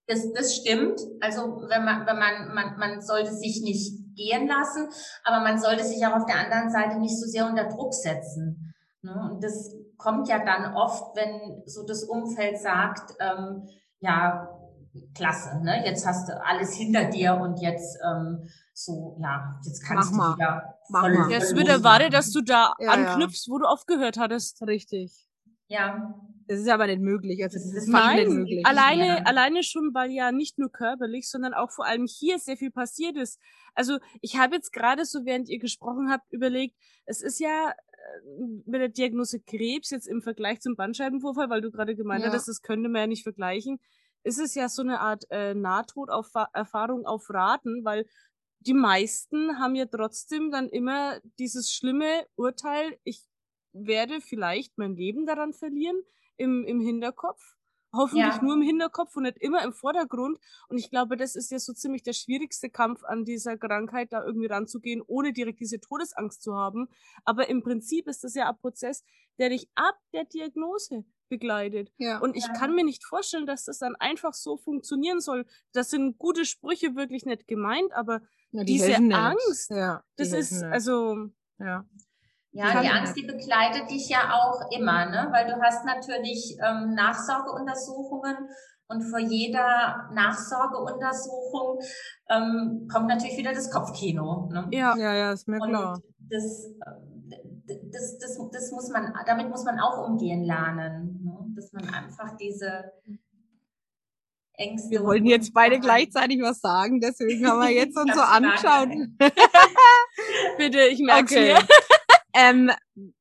Das, 0.06 0.30
das 0.32 0.56
stimmt. 0.56 1.00
Also 1.20 1.62
wenn 1.68 1.84
man, 1.84 2.04
wenn 2.04 2.18
man, 2.18 2.54
man, 2.54 2.78
man 2.78 3.00
sollte 3.00 3.32
sich 3.32 3.62
nicht 3.62 4.16
gehen 4.16 4.48
lassen, 4.48 4.88
aber 5.24 5.42
man 5.42 5.58
sollte 5.58 5.84
sich 5.84 6.04
auch 6.04 6.16
auf 6.16 6.26
der 6.26 6.36
anderen 6.36 6.68
Seite 6.68 6.98
nicht 6.98 7.18
so 7.18 7.26
sehr 7.26 7.46
unter 7.46 7.68
Druck 7.68 7.94
setzen. 7.94 8.74
Ne? 9.02 9.30
Und 9.32 9.42
das 9.42 9.74
kommt 10.00 10.28
ja 10.28 10.45
dann 10.45 10.75
oft, 10.75 11.14
wenn 11.16 11.62
so 11.66 11.87
das 11.87 12.04
Umfeld 12.04 12.59
sagt, 12.59 13.14
ähm, 13.21 13.69
ja, 14.00 14.49
klasse, 15.14 15.62
ne? 15.62 15.85
jetzt 15.85 16.07
hast 16.07 16.28
du 16.28 16.45
alles 16.45 16.75
hinter 16.75 17.04
dir 17.04 17.35
und 17.35 17.61
jetzt 17.61 17.99
ähm, 18.04 18.49
so, 18.73 19.16
ja, 19.21 19.61
jetzt 19.64 19.85
kannst 19.85 20.12
Mach 20.14 20.33
du 20.33 20.37
wieder 20.37 20.75
Mach 20.88 21.00
voll, 21.02 21.14
mal. 21.14 21.30
Ja, 21.30 21.38
es 21.38 21.54
wird 21.54 21.69
erwartet, 21.69 22.12
dass 22.12 22.33
du 22.33 22.40
da 22.40 22.73
ja, 22.78 22.90
anknüpfst, 22.90 23.47
ja. 23.47 23.52
wo 23.52 23.59
du 23.59 23.66
aufgehört 23.66 24.19
hattest. 24.19 24.61
Richtig. 24.62 25.28
Ja. 25.69 26.14
Das 26.49 26.59
ist 26.59 26.69
aber 26.69 26.88
nicht 26.88 27.00
möglich. 27.00 27.40
Also 27.45 27.59
das 27.59 27.73
ist 27.73 27.88
Nein, 27.88 28.16
nicht 28.16 28.28
möglich. 28.30 28.66
Alleine, 28.66 29.07
ja. 29.07 29.23
alleine 29.23 29.62
schon, 29.62 29.95
weil 29.95 30.11
ja 30.11 30.33
nicht 30.33 30.59
nur 30.59 30.73
körperlich, 30.73 31.30
sondern 31.30 31.54
auch 31.54 31.71
vor 31.71 31.87
allem 31.87 32.07
hier 32.07 32.40
sehr 32.40 32.57
viel 32.57 32.73
passiert 32.73 33.16
ist. 33.16 33.38
Also 33.75 33.99
ich 34.21 34.37
habe 34.37 34.57
jetzt 34.57 34.73
gerade 34.73 35.04
so, 35.04 35.25
während 35.25 35.49
ihr 35.49 35.61
gesprochen 35.61 36.11
habt, 36.11 36.33
überlegt, 36.33 36.75
es 37.07 37.23
ist 37.23 37.38
ja 37.38 37.73
mit 38.66 38.80
der 38.80 38.88
Diagnose 38.88 39.40
Krebs 39.40 39.90
jetzt 39.90 40.07
im 40.07 40.23
Vergleich 40.23 40.61
zum 40.61 40.76
Bandscheibenvorfall, 40.76 41.50
weil 41.50 41.61
du 41.61 41.71
gerade 41.71 41.97
gemeint 41.97 42.25
ja. 42.25 42.33
hast, 42.33 42.49
das 42.49 42.62
könnte 42.62 42.88
man 42.88 43.02
ja 43.02 43.07
nicht 43.07 43.23
vergleichen, 43.23 43.80
ist 44.23 44.38
es 44.38 44.54
ja 44.54 44.69
so 44.69 44.83
eine 44.83 45.00
Art 45.00 45.25
äh, 45.30 45.54
Nahtoderfahrung 45.54 47.07
auf 47.07 47.30
Raten, 47.30 47.85
weil 47.85 48.07
die 48.61 48.75
meisten 48.75 49.59
haben 49.59 49.75
ja 49.75 49.87
trotzdem 49.87 50.50
dann 50.50 50.69
immer 50.69 51.21
dieses 51.38 51.73
schlimme 51.73 52.26
Urteil, 52.37 52.99
ich 53.04 53.23
werde 53.73 54.21
vielleicht 54.21 54.76
mein 54.76 54.95
Leben 54.95 55.26
daran 55.26 55.52
verlieren 55.52 56.00
im, 56.37 56.64
im 56.64 56.80
Hinterkopf. 56.80 57.40
Hoffentlich 57.92 58.35
ja. 58.35 58.42
nur 58.42 58.54
im 58.54 58.62
Hinterkopf 58.62 59.16
und 59.16 59.25
nicht 59.25 59.38
immer 59.38 59.64
im 59.64 59.73
Vordergrund. 59.73 60.38
Und 60.68 60.78
ich 60.78 60.90
glaube, 60.90 61.16
das 61.16 61.35
ist 61.35 61.50
ja 61.50 61.59
so 61.59 61.73
ziemlich 61.73 62.02
der 62.02 62.12
schwierigste 62.12 62.70
Kampf 62.70 63.02
an 63.04 63.25
dieser 63.25 63.56
Krankheit, 63.56 64.12
da 64.12 64.25
irgendwie 64.25 64.47
ranzugehen, 64.47 65.02
ohne 65.06 65.32
direkt 65.32 65.61
diese 65.61 65.80
Todesangst 65.80 66.42
zu 66.42 66.54
haben. 66.54 66.88
Aber 67.25 67.49
im 67.49 67.62
Prinzip 67.62 68.06
ist 68.06 68.23
das 68.23 68.35
ja 68.35 68.49
ein 68.49 68.56
Prozess, 68.56 69.04
der 69.38 69.49
dich 69.49 69.68
ab 69.75 69.99
der 70.12 70.25
Diagnose 70.25 71.04
begleitet. 71.28 71.92
Ja. 71.97 72.18
Und 72.18 72.37
ich 72.37 72.47
ja. 72.47 72.52
kann 72.52 72.75
mir 72.75 72.85
nicht 72.85 73.04
vorstellen, 73.04 73.47
dass 73.47 73.64
das 73.64 73.78
dann 73.78 73.97
einfach 73.97 74.35
so 74.35 74.56
funktionieren 74.56 75.20
soll. 75.20 75.47
Das 75.73 75.90
sind 75.90 76.18
gute 76.18 76.44
Sprüche 76.44 76.94
wirklich 76.97 77.25
nicht 77.25 77.49
gemeint, 77.49 77.92
aber 77.92 78.20
ja, 78.52 78.64
die 78.64 78.73
diese 78.75 78.97
Angst, 78.97 79.70
das 80.16 80.32
ist, 80.32 80.62
also, 80.62 81.28
ja. 81.59 81.87
Ja, 82.52 82.80
die 82.80 82.88
Angst, 82.88 83.16
die 83.16 83.26
begleitet 83.26 83.90
dich 83.90 84.09
ja 84.09 84.33
auch 84.33 84.71
immer, 84.76 85.07
ne? 85.07 85.28
weil 85.30 85.47
du 85.47 85.61
hast 85.62 85.85
natürlich 85.85 86.57
ähm, 86.61 86.95
Nachsorgeuntersuchungen 86.95 88.37
und 88.88 89.02
vor 89.02 89.21
jeder 89.21 90.11
Nachsorgeuntersuchung 90.12 91.78
ähm, 92.28 92.88
kommt 92.92 93.07
natürlich 93.07 93.38
wieder 93.38 93.52
das 93.52 93.71
Kopfkino. 93.71 94.49
Ne? 94.52 94.66
Ja, 94.73 94.97
ja, 94.97 95.14
ja, 95.14 95.33
ist 95.33 95.47
mir 95.47 95.61
und 95.61 95.69
klar. 95.69 96.00
Das, 96.28 96.75
das, 97.69 98.19
das, 98.19 98.38
das 98.52 98.73
muss 98.73 98.88
man, 98.90 99.14
damit 99.26 99.49
muss 99.49 99.64
man 99.64 99.78
auch 99.78 100.09
umgehen 100.09 100.42
lernen, 100.42 101.21
ne? 101.23 101.54
dass 101.54 101.73
man 101.73 101.88
einfach 101.95 102.37
diese 102.37 102.90
Ängste. 104.54 104.90
Wir 104.90 105.04
wollten 105.04 105.26
jetzt 105.26 105.54
beide 105.54 105.78
gleichzeitig 105.78 106.42
was 106.42 106.61
sagen, 106.61 107.00
deswegen 107.00 107.47
haben 107.47 107.61
wir 107.61 107.71
jetzt 107.71 107.97
uns 108.00 108.12
so 108.12 108.21
anschaut. 108.21 108.88
Bitte, 110.59 110.80
ich 110.88 110.99
merke 110.99 111.25
okay. 111.25 111.54
Ähm, 112.34 112.70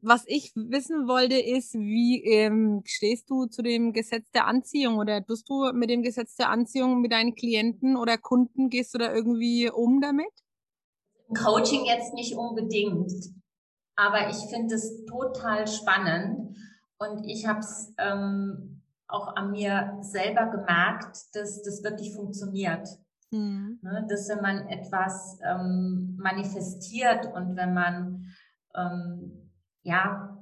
was 0.02 0.24
ich 0.28 0.52
wissen 0.56 1.08
wollte, 1.08 1.38
ist, 1.38 1.74
wie 1.74 2.24
ähm, 2.24 2.82
stehst 2.86 3.30
du 3.30 3.46
zu 3.46 3.62
dem 3.62 3.94
Gesetz 3.94 4.30
der 4.32 4.46
Anziehung 4.46 4.98
oder 4.98 5.26
tust 5.26 5.50
du 5.50 5.72
mit 5.74 5.90
dem 5.90 6.04
Gesetz 6.04 6.36
der 6.36 6.50
Anziehung 6.50 7.02
mit 7.02 7.12
deinen 7.12 7.36
Klienten 7.36 7.96
oder 7.98 8.18
Kunden, 8.18 8.70
gehst 8.70 8.94
du 8.94 8.98
da 8.98 9.14
irgendwie 9.14 9.70
um 9.70 10.02
damit? 10.02 10.32
Coaching 11.36 11.86
jetzt 11.86 12.14
nicht 12.14 12.36
unbedingt, 12.36 13.12
aber 13.96 14.30
ich 14.30 14.38
finde 14.50 14.76
es 14.76 15.06
total 15.06 15.68
spannend 15.68 16.58
und 16.98 17.26
ich 17.26 17.46
habe 17.48 17.60
es 17.60 17.94
ähm, 17.98 18.82
auch 19.08 19.36
an 19.36 19.52
mir 19.52 19.98
selber 20.02 20.48
gemerkt, 20.48 21.18
dass 21.34 21.62
das 21.64 21.84
wirklich 21.84 22.14
funktioniert. 22.14 22.88
Mhm. 23.32 23.80
Ne, 23.84 24.08
dass 24.10 24.28
wenn 24.30 24.42
man 24.42 24.68
etwas 24.70 25.40
ähm, 25.46 26.18
manifestiert 26.20 27.28
und 27.34 27.56
wenn 27.56 27.74
man 27.74 28.26
ähm, 28.76 29.52
ja. 29.84 30.38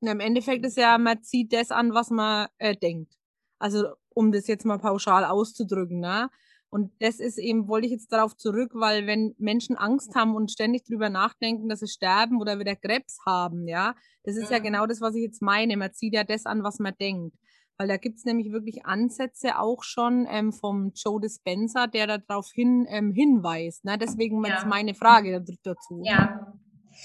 Im 0.00 0.20
Endeffekt 0.20 0.64
ist 0.64 0.76
ja, 0.76 0.96
man 0.98 1.22
zieht 1.22 1.52
das 1.52 1.70
an, 1.70 1.92
was 1.92 2.10
man 2.10 2.48
äh, 2.58 2.74
denkt. 2.74 3.14
Also 3.58 3.88
um 4.14 4.32
das 4.32 4.46
jetzt 4.46 4.64
mal 4.64 4.78
pauschal 4.78 5.24
auszudrücken, 5.24 6.00
ne? 6.00 6.30
Und 6.72 6.92
das 7.00 7.18
ist 7.18 7.36
eben, 7.36 7.66
wollte 7.66 7.86
ich 7.86 7.92
jetzt 7.92 8.12
darauf 8.12 8.36
zurück, 8.36 8.70
weil 8.74 9.06
wenn 9.06 9.34
Menschen 9.38 9.76
Angst 9.76 10.14
haben 10.14 10.36
und 10.36 10.52
ständig 10.52 10.84
drüber 10.84 11.10
nachdenken, 11.10 11.68
dass 11.68 11.80
sie 11.80 11.88
sterben 11.88 12.40
oder 12.40 12.60
wieder 12.60 12.76
Krebs 12.76 13.18
haben, 13.26 13.66
ja, 13.66 13.96
das 14.22 14.36
ist 14.36 14.50
ja, 14.50 14.58
ja 14.58 14.62
genau 14.62 14.86
das, 14.86 15.00
was 15.00 15.16
ich 15.16 15.22
jetzt 15.22 15.42
meine. 15.42 15.76
Man 15.76 15.92
zieht 15.92 16.14
ja 16.14 16.22
das 16.22 16.46
an, 16.46 16.62
was 16.62 16.78
man 16.78 16.94
denkt. 17.00 17.36
Weil 17.76 17.88
da 17.88 17.96
gibt's 17.96 18.24
nämlich 18.24 18.52
wirklich 18.52 18.84
Ansätze 18.84 19.58
auch 19.58 19.82
schon 19.82 20.26
ähm, 20.30 20.52
vom 20.52 20.92
Joe 20.94 21.20
Dispenza, 21.20 21.86
der 21.88 22.18
darauf 22.18 22.50
hin, 22.52 22.86
ähm, 22.88 23.12
hinweist. 23.12 23.84
Ne? 23.84 23.98
Deswegen 23.98 24.44
ja. 24.44 24.64
meine 24.66 24.94
Frage 24.94 25.42
dazu. 25.62 26.02
Ja. 26.04 26.54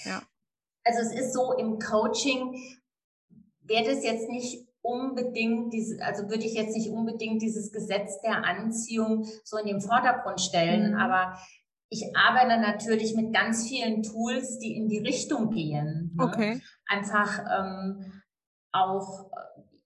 ja 0.04 0.22
also 0.86 1.01
es 1.01 1.12
ist 1.12 1.34
so 1.34 1.54
im 1.54 1.80
Coaching, 1.80 2.56
wäre 3.62 3.84
das 3.84 4.04
jetzt 4.04 4.30
nicht 4.30 4.65
unbedingt 4.82 5.74
diese, 5.74 6.01
also 6.04 6.30
würde 6.30 6.46
ich 6.46 6.54
jetzt 6.54 6.75
nicht 6.75 6.92
unbedingt 6.92 7.42
dieses 7.42 7.72
Gesetz 7.72 8.22
der 8.22 8.46
Anziehung 8.46 9.27
so 9.44 9.58
in 9.58 9.65
den 9.65 9.82
Vordergrund 9.82 10.39
stellen, 10.39 10.92
mhm. 10.92 10.98
aber 10.98 11.38
ich 11.89 12.15
arbeite 12.15 12.60
natürlich 12.62 13.15
mit 13.15 13.34
ganz 13.34 13.68
vielen 13.68 14.04
Tools, 14.04 14.60
die 14.60 14.75
in 14.75 14.88
die 14.88 15.00
Richtung 15.00 15.50
gehen. 15.51 16.12
Ne? 16.15 16.24
Okay. 16.24 16.62
Einfach 16.88 17.39
ähm, 17.39 18.22
auch, 18.72 19.32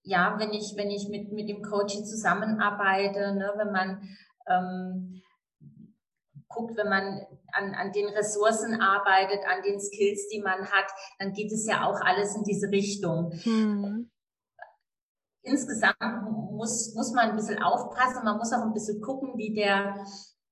ja, 0.03 0.35
wenn 0.39 0.51
ich, 0.51 0.73
wenn 0.75 0.89
ich 0.89 1.07
mit, 1.09 1.31
mit 1.31 1.49
dem 1.49 1.61
Coaching 1.61 2.05
zusammenarbeite, 2.05 3.35
ne, 3.35 3.53
wenn 3.57 3.71
man 3.71 4.09
ähm, 4.47 5.21
guckt, 6.49 6.75
wenn 6.75 6.89
man 6.89 7.25
an, 7.53 7.73
an 7.75 7.91
den 7.91 8.07
Ressourcen 8.07 8.81
arbeitet, 8.81 9.39
an 9.47 9.63
den 9.63 9.79
Skills, 9.79 10.27
die 10.29 10.41
man 10.41 10.65
hat, 10.65 10.91
dann 11.19 11.33
geht 11.33 11.51
es 11.51 11.65
ja 11.65 11.87
auch 11.87 11.99
alles 12.01 12.35
in 12.35 12.43
diese 12.43 12.69
Richtung. 12.69 13.31
Mhm. 13.45 14.11
Insgesamt 15.43 15.95
muss, 16.51 16.93
muss 16.95 17.13
man 17.13 17.29
ein 17.29 17.35
bisschen 17.35 17.61
aufpassen, 17.61 18.25
man 18.25 18.37
muss 18.37 18.51
auch 18.51 18.63
ein 18.63 18.73
bisschen 18.73 19.01
gucken, 19.01 19.37
wie 19.37 19.53
der 19.53 20.03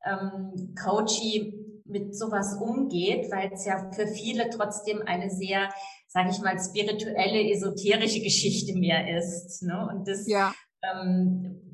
ähm, 0.06 0.74
Coachy 0.82 1.82
mit 1.86 2.16
sowas 2.16 2.58
umgeht, 2.62 3.32
weil 3.32 3.52
es 3.54 3.66
ja 3.66 3.92
für 3.92 4.08
viele 4.08 4.50
trotzdem 4.50 5.02
eine 5.06 5.30
sehr, 5.30 5.70
sage 6.08 6.30
ich 6.32 6.40
mal, 6.40 6.58
spirituelle, 6.60 7.50
esoterische 7.52 8.22
Geschichte 8.22 8.78
mehr 8.78 9.18
ist. 9.18 9.64
Ne? 9.64 9.88
Und 9.90 10.08
das, 10.08 10.28
ja. 10.28 10.54
ähm, 10.84 11.67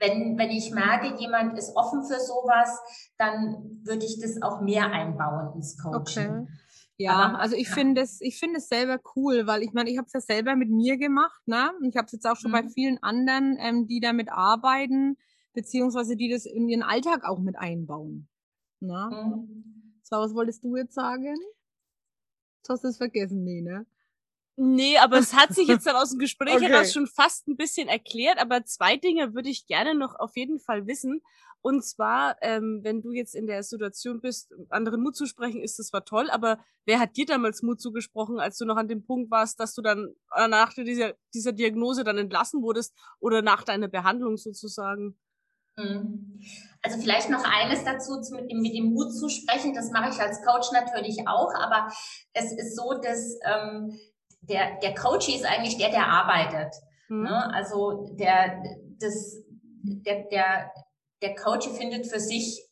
wenn, 0.00 0.38
wenn 0.38 0.50
ich 0.50 0.72
merke, 0.72 1.14
jemand 1.20 1.56
ist 1.58 1.76
offen 1.76 2.02
für 2.02 2.18
sowas, 2.18 2.78
dann 3.18 3.80
würde 3.84 4.04
ich 4.04 4.18
das 4.20 4.42
auch 4.42 4.60
mehr 4.62 4.90
einbauen 4.90 5.54
ins 5.54 5.76
Coaching. 5.78 6.30
Okay. 6.30 6.46
Ja, 6.96 7.34
also 7.36 7.56
ich 7.56 7.68
ja. 7.68 7.74
finde 7.74 8.02
es, 8.02 8.20
ich 8.20 8.38
finde 8.38 8.58
es 8.58 8.68
selber 8.68 9.00
cool, 9.16 9.46
weil 9.46 9.62
ich 9.62 9.72
meine, 9.72 9.88
ich 9.90 9.96
habe 9.96 10.06
es 10.06 10.12
ja 10.12 10.20
selber 10.20 10.54
mit 10.54 10.68
mir 10.68 10.98
gemacht, 10.98 11.40
ne? 11.46 11.70
Und 11.80 11.88
ich 11.88 11.96
habe 11.96 12.04
es 12.06 12.12
jetzt 12.12 12.26
auch 12.26 12.36
schon 12.36 12.50
mhm. 12.50 12.54
bei 12.54 12.68
vielen 12.68 13.02
anderen, 13.02 13.56
ähm, 13.58 13.86
die 13.86 14.00
damit 14.00 14.30
arbeiten, 14.30 15.16
beziehungsweise 15.54 16.16
die 16.16 16.30
das 16.30 16.44
in 16.44 16.68
ihren 16.68 16.82
Alltag 16.82 17.24
auch 17.24 17.38
mit 17.38 17.58
einbauen. 17.58 18.28
Ne? 18.80 19.10
Mhm. 19.10 19.98
So, 20.02 20.16
was 20.16 20.34
wolltest 20.34 20.62
du 20.64 20.76
jetzt 20.76 20.94
sagen? 20.94 21.36
Du 22.66 22.72
hast 22.74 22.84
es 22.84 22.98
vergessen, 22.98 23.44
nee, 23.44 23.62
ne? 23.62 23.86
Nee, 24.56 24.98
aber 24.98 25.18
es 25.18 25.34
hat 25.34 25.54
sich 25.54 25.68
jetzt 25.68 25.86
dann 25.86 25.96
aus 25.96 26.10
dem 26.10 26.18
Gespräch 26.20 26.56
okay. 26.56 26.68
heraus 26.68 26.92
schon 26.92 27.06
fast 27.06 27.48
ein 27.48 27.56
bisschen 27.56 27.88
erklärt. 27.88 28.38
Aber 28.38 28.64
zwei 28.64 28.96
Dinge 28.96 29.34
würde 29.34 29.48
ich 29.48 29.66
gerne 29.66 29.94
noch 29.94 30.14
auf 30.18 30.36
jeden 30.36 30.58
Fall 30.58 30.86
wissen. 30.86 31.22
Und 31.62 31.84
zwar, 31.84 32.36
ähm, 32.40 32.80
wenn 32.82 33.02
du 33.02 33.12
jetzt 33.12 33.34
in 33.34 33.46
der 33.46 33.62
Situation 33.62 34.20
bist, 34.20 34.52
anderen 34.70 35.02
Mut 35.02 35.14
zu 35.14 35.26
sprechen, 35.26 35.60
ist 35.60 35.78
das 35.78 35.88
zwar 35.88 36.06
toll, 36.06 36.30
aber 36.30 36.58
wer 36.86 36.98
hat 36.98 37.16
dir 37.16 37.26
damals 37.26 37.62
Mut 37.62 37.80
zugesprochen, 37.80 38.40
als 38.40 38.56
du 38.56 38.64
noch 38.64 38.76
an 38.76 38.88
dem 38.88 39.04
Punkt 39.04 39.30
warst, 39.30 39.60
dass 39.60 39.74
du 39.74 39.82
dann 39.82 40.14
äh, 40.34 40.48
nach 40.48 40.72
dieser, 40.72 41.14
dieser 41.34 41.52
Diagnose 41.52 42.02
dann 42.02 42.16
entlassen 42.16 42.62
wurdest 42.62 42.94
oder 43.18 43.42
nach 43.42 43.62
deiner 43.62 43.88
Behandlung 43.88 44.38
sozusagen? 44.38 45.18
Mhm. 45.76 46.40
Also 46.82 46.98
vielleicht 46.98 47.28
noch 47.28 47.44
eines 47.44 47.84
dazu 47.84 48.18
mit 48.32 48.50
dem, 48.50 48.62
mit 48.62 48.74
dem 48.74 48.94
Mut 48.94 49.12
zu 49.12 49.28
sprechen. 49.28 49.74
Das 49.74 49.90
mache 49.90 50.10
ich 50.10 50.20
als 50.20 50.42
Coach 50.42 50.72
natürlich 50.72 51.28
auch, 51.28 51.52
aber 51.54 51.92
es 52.32 52.52
ist 52.52 52.74
so, 52.74 52.94
dass 52.94 53.38
ähm, 53.44 53.98
der, 54.42 54.78
der 54.80 54.94
Coach 54.94 55.28
ist 55.28 55.44
eigentlich 55.44 55.76
der, 55.78 55.90
der 55.90 56.06
arbeitet. 56.06 56.74
Mhm. 57.08 57.22
Ne? 57.22 57.54
Also 57.54 58.14
der, 58.18 58.62
das, 58.98 59.36
der, 59.82 60.24
der, 60.24 60.72
der 61.22 61.34
Coach 61.34 61.68
findet 61.68 62.06
für 62.06 62.20
sich 62.20 62.66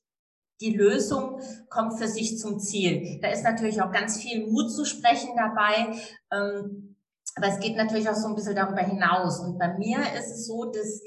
die 0.60 0.74
Lösung, 0.74 1.40
kommt 1.70 1.98
für 1.98 2.08
sich 2.08 2.38
zum 2.38 2.58
Ziel. 2.58 3.20
Da 3.20 3.28
ist 3.28 3.44
natürlich 3.44 3.80
auch 3.80 3.92
ganz 3.92 4.20
viel 4.20 4.46
Mut 4.50 4.72
zu 4.72 4.84
sprechen 4.84 5.30
dabei. 5.36 5.96
Ähm, 6.32 6.96
aber 7.36 7.46
es 7.46 7.60
geht 7.60 7.76
natürlich 7.76 8.08
auch 8.08 8.14
so 8.14 8.26
ein 8.26 8.34
bisschen 8.34 8.56
darüber 8.56 8.82
hinaus. 8.82 9.38
Und 9.38 9.58
bei 9.58 9.76
mir 9.78 9.98
ist 10.18 10.30
es 10.32 10.46
so, 10.46 10.64
dass 10.64 11.02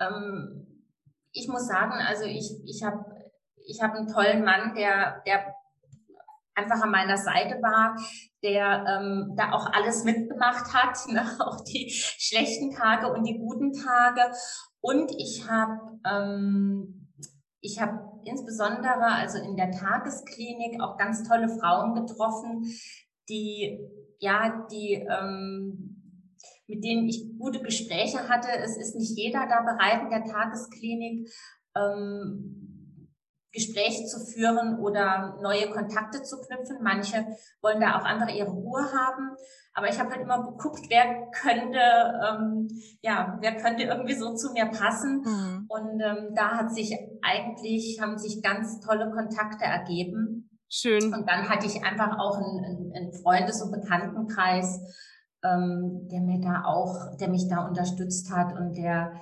ähm, 0.00 0.82
ich 1.32 1.48
muss 1.48 1.68
sagen, 1.68 1.92
also 1.92 2.24
ich, 2.24 2.50
ich 2.64 2.82
habe 2.82 3.04
ich 3.64 3.82
hab 3.82 3.94
einen 3.94 4.08
tollen 4.08 4.44
Mann, 4.44 4.74
der, 4.74 5.22
der 5.26 5.54
einfach 6.54 6.80
an 6.80 6.90
meiner 6.90 7.18
Seite 7.18 7.60
war, 7.62 7.96
der 8.46 8.84
ähm, 8.86 9.34
da 9.36 9.52
auch 9.52 9.66
alles 9.72 10.04
mitgemacht 10.04 10.72
hat, 10.72 10.96
ne? 11.12 11.22
auch 11.40 11.62
die 11.62 11.90
schlechten 11.90 12.70
Tage 12.70 13.12
und 13.12 13.24
die 13.24 13.38
guten 13.38 13.72
Tage. 13.72 14.20
Und 14.80 15.10
ich 15.18 15.50
habe 15.50 15.98
ähm, 16.08 17.08
ich 17.60 17.80
insbesondere 18.24 19.06
also 19.06 19.38
in 19.38 19.56
der 19.56 19.72
Tagesklinik 19.72 20.80
auch 20.80 20.96
ganz 20.96 21.26
tolle 21.28 21.48
Frauen 21.48 21.94
getroffen, 21.94 22.64
die 23.28 23.80
ja 24.20 24.66
die 24.70 24.94
ähm, 24.94 25.96
mit 26.68 26.84
denen 26.84 27.08
ich 27.08 27.38
gute 27.38 27.60
Gespräche 27.60 28.28
hatte. 28.28 28.48
Es 28.62 28.76
ist 28.76 28.96
nicht 28.96 29.16
jeder 29.16 29.46
da 29.48 29.62
bereit 29.62 30.02
in 30.02 30.10
der 30.10 30.24
Tagesklinik 30.24 31.28
ähm, 31.76 32.65
Gespräche 33.56 34.04
zu 34.04 34.20
führen 34.20 34.78
oder 34.78 35.38
neue 35.42 35.70
Kontakte 35.70 36.22
zu 36.22 36.36
knüpfen. 36.40 36.78
Manche 36.82 37.26
wollen 37.62 37.80
da 37.80 37.98
auch 37.98 38.04
einfach 38.04 38.28
ihre 38.28 38.50
Ruhe 38.50 38.82
haben. 38.92 39.34
Aber 39.72 39.88
ich 39.88 39.98
habe 39.98 40.10
halt 40.10 40.22
immer 40.22 40.42
geguckt, 40.42 40.86
wer 40.88 41.30
könnte, 41.32 41.78
ähm, 41.78 42.68
ja, 43.02 43.38
wer 43.40 43.56
könnte 43.56 43.84
irgendwie 43.84 44.14
so 44.14 44.34
zu 44.34 44.52
mir 44.52 44.66
passen. 44.66 45.22
Mhm. 45.24 45.66
Und 45.68 46.00
ähm, 46.00 46.34
da 46.34 46.56
hat 46.56 46.72
sich 46.72 46.96
eigentlich, 47.22 47.98
haben 48.00 48.18
sich 48.18 48.42
ganz 48.42 48.80
tolle 48.80 49.10
Kontakte 49.10 49.64
ergeben. 49.64 50.50
Schön. 50.68 51.14
Und 51.14 51.28
dann 51.28 51.48
hatte 51.48 51.66
ich 51.66 51.84
einfach 51.84 52.18
auch 52.18 52.36
einen, 52.36 52.92
einen 52.94 53.12
Freundes- 53.12 53.62
und 53.62 53.72
Bekanntenkreis, 53.72 54.80
ähm, 55.42 56.08
der 56.10 56.20
mir 56.20 56.40
da 56.40 56.64
auch, 56.64 57.16
der 57.18 57.28
mich 57.28 57.48
da 57.48 57.66
unterstützt 57.66 58.30
hat 58.30 58.54
und 58.58 58.76
der 58.76 59.12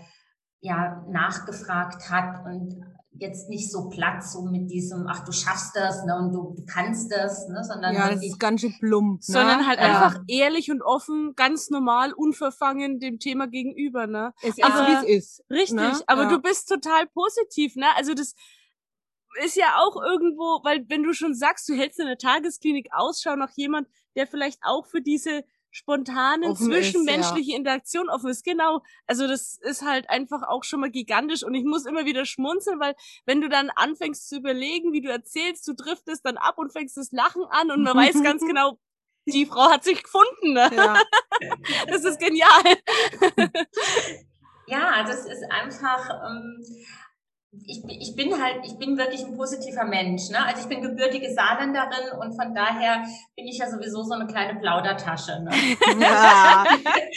ja 0.60 1.04
nachgefragt 1.08 2.10
hat 2.10 2.44
und 2.46 2.80
jetzt 3.18 3.48
nicht 3.48 3.70
so 3.70 3.88
platt, 3.88 4.24
so 4.24 4.42
mit 4.42 4.70
diesem, 4.70 5.06
ach, 5.08 5.24
du 5.24 5.32
schaffst 5.32 5.74
das, 5.74 6.04
ne, 6.04 6.16
und 6.16 6.32
du, 6.32 6.54
du 6.56 6.64
kannst 6.66 7.12
das, 7.12 7.48
ne, 7.48 7.62
sondern. 7.62 7.94
Ja, 7.94 8.10
das 8.10 8.24
ist 8.24 8.38
ganz 8.40 8.60
schön 8.60 8.74
plump, 8.78 9.20
ne? 9.20 9.22
Sondern 9.22 9.66
halt 9.66 9.78
ja. 9.78 9.86
einfach 9.86 10.20
ehrlich 10.26 10.70
und 10.70 10.82
offen, 10.82 11.34
ganz 11.36 11.70
normal, 11.70 12.12
unverfangen 12.12 12.98
dem 12.98 13.18
Thema 13.18 13.46
gegenüber, 13.46 14.06
ne. 14.06 14.32
Es 14.42 14.58
ist, 14.58 14.58
wie 14.58 14.92
es 14.92 15.04
ist. 15.04 15.44
Richtig, 15.50 15.76
ne? 15.76 16.00
aber 16.06 16.24
ja. 16.24 16.28
du 16.28 16.40
bist 16.40 16.68
total 16.68 17.06
positiv, 17.06 17.76
ne, 17.76 17.86
also 17.96 18.14
das, 18.14 18.34
ist 19.42 19.56
ja 19.56 19.78
auch 19.78 20.00
irgendwo, 20.00 20.62
weil 20.62 20.88
wenn 20.88 21.02
du 21.02 21.12
schon 21.12 21.34
sagst, 21.34 21.68
du 21.68 21.74
hältst 21.74 21.98
in 21.98 22.06
der 22.06 22.18
Tagesklinik 22.18 22.88
Ausschau 22.92 23.36
nach 23.36 23.50
jemand, 23.56 23.88
der 24.14 24.26
vielleicht 24.26 24.60
auch 24.62 24.86
für 24.86 25.00
diese 25.00 25.44
spontanen 25.74 26.52
offen 26.52 26.66
zwischenmenschliche 26.66 27.50
ja. 27.50 27.58
Interaktion 27.58 28.08
offen 28.08 28.30
ist. 28.30 28.44
Genau. 28.44 28.80
Also 29.06 29.26
das 29.26 29.58
ist 29.60 29.82
halt 29.82 30.08
einfach 30.08 30.42
auch 30.42 30.62
schon 30.62 30.80
mal 30.80 30.90
gigantisch 30.90 31.42
und 31.42 31.54
ich 31.54 31.64
muss 31.64 31.84
immer 31.84 32.04
wieder 32.04 32.24
schmunzeln, 32.24 32.78
weil 32.78 32.94
wenn 33.26 33.40
du 33.40 33.48
dann 33.48 33.70
anfängst 33.70 34.28
zu 34.28 34.36
überlegen, 34.36 34.92
wie 34.92 35.00
du 35.00 35.10
erzählst, 35.10 35.66
du 35.66 35.74
driftest 35.74 36.24
dann 36.24 36.36
ab 36.36 36.58
und 36.58 36.72
fängst 36.72 36.96
das 36.96 37.10
Lachen 37.10 37.42
an 37.50 37.72
und 37.72 37.82
man 37.82 37.96
weiß 37.96 38.22
ganz 38.22 38.42
genau, 38.46 38.78
die 39.26 39.46
Frau 39.46 39.68
hat 39.70 39.82
sich 39.82 40.02
gefunden. 40.02 40.52
Ne? 40.52 40.70
Ja. 40.74 41.02
das 41.88 42.04
ist 42.04 42.20
genial. 42.20 42.48
ja, 44.68 45.02
das 45.02 45.26
ist 45.26 45.42
einfach. 45.50 46.08
Ähm, 46.24 46.64
ich, 47.66 47.82
ich 47.88 48.16
bin 48.16 48.42
halt, 48.42 48.64
ich 48.64 48.78
bin 48.78 48.98
wirklich 48.98 49.24
ein 49.24 49.36
positiver 49.36 49.84
Mensch. 49.84 50.30
Ne? 50.30 50.44
Also 50.44 50.62
ich 50.62 50.68
bin 50.68 50.82
gebürtige 50.82 51.32
Saarländerin 51.32 52.18
und 52.20 52.34
von 52.34 52.54
daher 52.54 53.04
bin 53.36 53.46
ich 53.46 53.58
ja 53.58 53.70
sowieso 53.70 54.02
so 54.02 54.14
eine 54.14 54.26
kleine 54.26 54.58
Plaudertasche. 54.58 55.42
Ne? 55.42 55.50
Ja, 56.00 56.64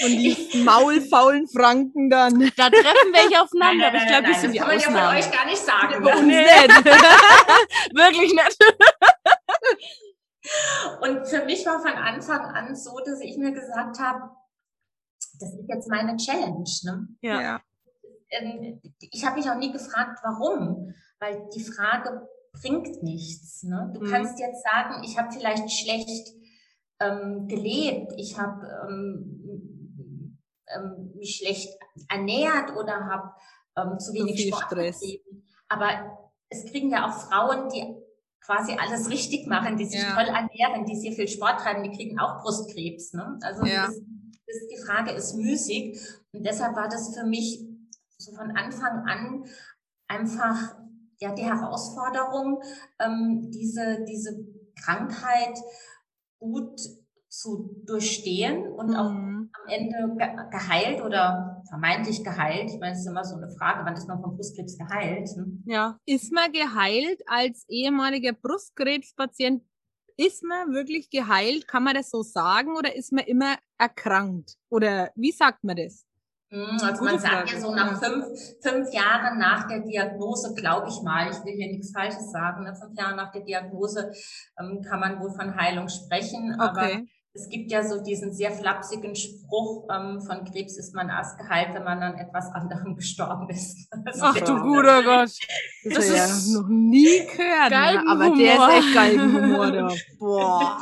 und 0.06 0.18
die 0.18 0.64
maulfaulen 0.64 1.48
Franken 1.48 2.10
dann. 2.10 2.40
Da 2.56 2.70
treffen 2.70 3.12
welche 3.12 3.42
aufeinander, 3.42 3.92
nein, 3.92 3.94
nein, 3.94 3.96
aber 3.96 3.98
ich 3.98 4.08
glaube, 4.08 4.28
das 4.28 4.42
sind 4.42 4.54
die 4.54 4.60
kann 4.60 4.68
man 4.68 4.80
ja 4.80 4.86
von 4.86 5.18
euch 5.18 5.32
gar 5.32 5.46
nicht 5.46 5.58
sagen. 5.58 6.04
Bei 6.04 6.14
uns 6.14 6.26
nicht. 6.26 6.86
wirklich 7.94 8.34
nicht. 8.34 8.58
Und 11.02 11.28
für 11.28 11.46
mich 11.46 11.66
war 11.66 11.80
von 11.80 11.92
Anfang 11.92 12.40
an 12.40 12.76
so, 12.76 13.00
dass 13.06 13.20
ich 13.22 13.38
mir 13.38 13.52
gesagt 13.52 14.00
habe, 14.00 14.30
das 15.40 15.54
ist 15.54 15.68
jetzt 15.68 15.90
meine 15.90 16.16
Challenge. 16.18 16.70
Ne? 16.84 17.08
Ja 17.22 17.62
ähm, 18.30 18.82
ich 19.00 19.26
habe 19.26 19.38
mich 19.38 19.50
auch 19.50 19.58
nie 19.58 19.72
gefragt, 19.72 20.20
warum, 20.24 20.94
weil 21.20 21.50
die 21.56 21.64
Frage 21.64 22.28
bringt 22.54 23.04
nichts. 23.04 23.64
Ne? 23.64 23.92
Du 23.94 24.02
mhm. 24.02 24.12
kannst 24.12 24.40
jetzt 24.40 24.64
sagen, 24.64 25.04
ich 25.04 25.18
habe 25.18 25.32
vielleicht 25.32 25.72
schlecht 25.72 26.34
ähm, 27.00 27.48
gelebt, 27.48 28.14
ich 28.18 28.38
habe 28.38 28.68
ähm, 28.88 30.38
ähm, 30.76 31.14
mich 31.16 31.38
schlecht 31.38 31.70
ernährt 32.10 32.76
oder 32.76 33.06
habe 33.06 33.32
ähm, 33.78 34.00
zu 34.00 34.14
wenig 34.14 34.42
so 34.42 34.48
Sport 34.50 34.72
Stress. 34.72 35.00
Gegeben. 35.00 35.44
Aber 35.70 36.18
es 36.50 36.66
kriegen 36.66 36.90
ja 36.90 37.08
auch 37.08 37.14
Frauen, 37.14 37.70
die 37.70 37.96
quasi 38.42 38.74
alles 38.74 39.10
richtig 39.10 39.48
machen, 39.48 39.78
die 39.78 39.86
sich 39.86 40.02
ja. 40.02 40.14
toll 40.14 40.34
ernähren, 40.34 40.86
die 40.86 40.96
sehr 40.96 41.12
viel 41.12 41.28
Sport 41.28 41.60
treiben, 41.62 41.84
die 41.84 41.96
kriegen 41.96 42.20
auch 42.20 42.42
Brustkrebs. 42.42 43.14
Ne? 43.14 43.40
Also 43.42 43.66
ja. 43.66 43.88
das, 43.88 43.96
das, 43.96 44.68
die 44.72 44.84
Frage 44.86 45.12
ist 45.12 45.36
müßig 45.36 46.00
und 46.32 46.46
deshalb 46.46 46.76
war 46.76 46.88
das 46.90 47.16
für 47.16 47.26
mich 47.26 47.67
so 48.18 48.34
von 48.34 48.52
Anfang 48.52 49.06
an 49.06 49.46
einfach 50.08 50.76
ja 51.20 51.34
die 51.34 51.44
Herausforderung, 51.44 52.62
ähm, 53.00 53.50
diese, 53.52 54.06
diese 54.08 54.46
Krankheit 54.84 55.58
gut 56.40 56.80
zu 57.30 57.84
durchstehen 57.86 58.68
und 58.74 58.90
mhm. 58.90 58.96
auch 58.96 59.10
am 59.10 59.52
Ende 59.68 60.16
geheilt 60.50 61.02
oder 61.02 61.64
vermeintlich 61.70 62.24
geheilt. 62.24 62.72
Ich 62.72 62.80
meine, 62.80 62.94
es 62.94 63.00
ist 63.00 63.08
immer 63.08 63.24
so 63.24 63.36
eine 63.36 63.50
Frage, 63.50 63.86
wann 63.86 63.96
ist 63.96 64.08
man 64.08 64.22
vom 64.22 64.36
Brustkrebs 64.36 64.78
geheilt? 64.78 65.30
Hm? 65.36 65.64
Ja, 65.66 65.98
ist 66.06 66.32
man 66.32 66.52
geheilt 66.52 67.22
als 67.28 67.66
ehemaliger 67.68 68.34
Brustkrebspatient? 68.34 69.64
Ist 70.16 70.42
man 70.44 70.74
wirklich 70.74 71.10
geheilt? 71.12 71.68
Kann 71.68 71.84
man 71.84 71.96
das 71.96 72.10
so 72.10 72.24
sagen 72.24 72.76
oder 72.76 72.96
ist 72.96 73.12
man 73.12 73.26
immer 73.26 73.58
erkrankt? 73.78 74.56
Oder 74.70 75.12
wie 75.16 75.32
sagt 75.32 75.64
man 75.64 75.76
das? 75.76 76.08
Hm, 76.50 76.78
also 76.82 77.04
man 77.04 77.20
sagt 77.20 77.52
ja 77.52 77.60
so 77.60 77.76
nach 77.76 78.02
fünf, 78.02 78.26
fünf 78.62 78.94
Jahren 78.94 79.38
nach 79.38 79.68
der 79.68 79.82
Diagnose, 79.82 80.54
glaube 80.54 80.88
ich 80.88 81.02
mal, 81.02 81.30
ich 81.30 81.44
will 81.44 81.54
hier 81.54 81.68
nichts 81.68 81.92
Falsches 81.92 82.32
sagen, 82.32 82.64
ne, 82.64 82.74
fünf 82.74 82.98
Jahre 82.98 83.16
nach 83.18 83.32
der 83.34 83.42
Diagnose 83.42 84.14
ähm, 84.58 84.82
kann 84.82 85.02
man 85.02 85.20
wohl 85.20 85.32
von 85.32 85.58
Heilung 85.58 85.90
sprechen. 85.90 86.54
Okay. 86.54 86.64
Aber 86.64 86.90
es 87.34 87.50
gibt 87.50 87.70
ja 87.70 87.84
so 87.84 88.02
diesen 88.02 88.34
sehr 88.34 88.52
flapsigen 88.52 89.14
Spruch, 89.16 89.88
ähm, 89.94 90.22
von 90.22 90.46
Krebs 90.46 90.78
ist 90.78 90.96
man 90.96 91.10
erst 91.10 91.38
geheilt, 91.38 91.74
wenn 91.74 91.84
man 91.84 92.02
an 92.02 92.18
etwas 92.18 92.50
anderem 92.54 92.96
gestorben 92.96 93.50
ist. 93.50 93.90
Ach 94.22 94.40
du 94.40 94.56
guter 94.62 95.04
Gott. 95.04 95.32
Das, 95.84 95.94
das 95.94 96.10
ist 96.10 96.54
ja 96.54 96.62
noch 96.62 96.70
nie 96.70 97.28
gehört. 97.28 97.72
Ne? 97.72 98.04
Aber 98.10 98.36
der 98.36 98.54
ist 98.54 98.86
echt 98.86 98.94
Galgenhumor. 98.94 99.72
Da. 99.72 99.90
Boah. 100.20 100.78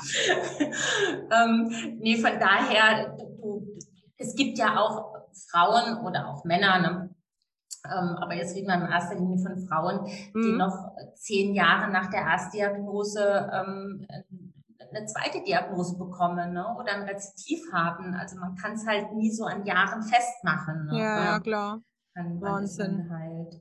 ähm, 1.31 1.97
nee, 1.99 2.17
von 2.17 2.39
daher, 2.39 3.17
du, 3.17 3.75
es 4.17 4.35
gibt 4.35 4.57
ja 4.57 4.77
auch 4.77 5.14
Frauen 5.49 6.05
oder 6.05 6.27
auch 6.27 6.43
Männer, 6.45 6.79
ne? 6.79 7.15
ähm, 7.85 8.17
aber 8.17 8.35
jetzt 8.35 8.55
reden 8.55 8.67
wir 8.67 8.75
in 8.75 8.91
erster 8.91 9.15
Linie 9.15 9.39
von 9.39 9.67
Frauen, 9.67 10.05
die 10.33 10.51
mhm. 10.51 10.57
noch 10.57 10.95
zehn 11.15 11.53
Jahre 11.53 11.91
nach 11.91 12.09
der 12.09 12.21
Erstdiagnose 12.21 13.51
ähm, 13.53 14.07
eine 14.93 15.05
zweite 15.05 15.43
Diagnose 15.43 15.97
bekommen 15.97 16.53
ne? 16.53 16.65
oder 16.79 16.93
ein 16.93 17.03
Rezitiv 17.03 17.61
haben. 17.71 18.13
Also 18.13 18.37
man 18.37 18.55
kann 18.55 18.73
es 18.73 18.85
halt 18.85 19.13
nie 19.13 19.31
so 19.31 19.45
an 19.45 19.65
Jahren 19.65 20.03
festmachen. 20.03 20.85
Ne? 20.85 20.99
Ja, 20.99 21.25
ja, 21.25 21.39
klar. 21.39 21.81
An, 22.15 22.41
Wahnsinn. 22.41 23.09
Halt. 23.09 23.59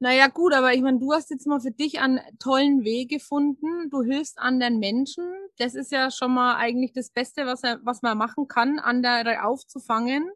Naja, 0.00 0.28
gut, 0.28 0.52
aber 0.54 0.72
ich 0.72 0.82
meine, 0.82 0.98
du 0.98 1.12
hast 1.12 1.30
jetzt 1.30 1.46
mal 1.46 1.60
für 1.60 1.70
dich 1.70 2.00
einen 2.00 2.20
tollen 2.38 2.84
Weg 2.84 3.10
gefunden. 3.10 3.90
Du 3.90 4.02
hilfst 4.02 4.38
anderen 4.38 4.78
Menschen. 4.78 5.24
Das 5.58 5.74
ist 5.74 5.92
ja 5.92 6.10
schon 6.10 6.32
mal 6.32 6.56
eigentlich 6.56 6.92
das 6.92 7.10
Beste, 7.10 7.46
was, 7.46 7.62
er, 7.62 7.78
was 7.84 8.02
man 8.02 8.18
machen 8.18 8.48
kann, 8.48 8.78
andere 8.78 9.44
aufzufangen. 9.44 10.30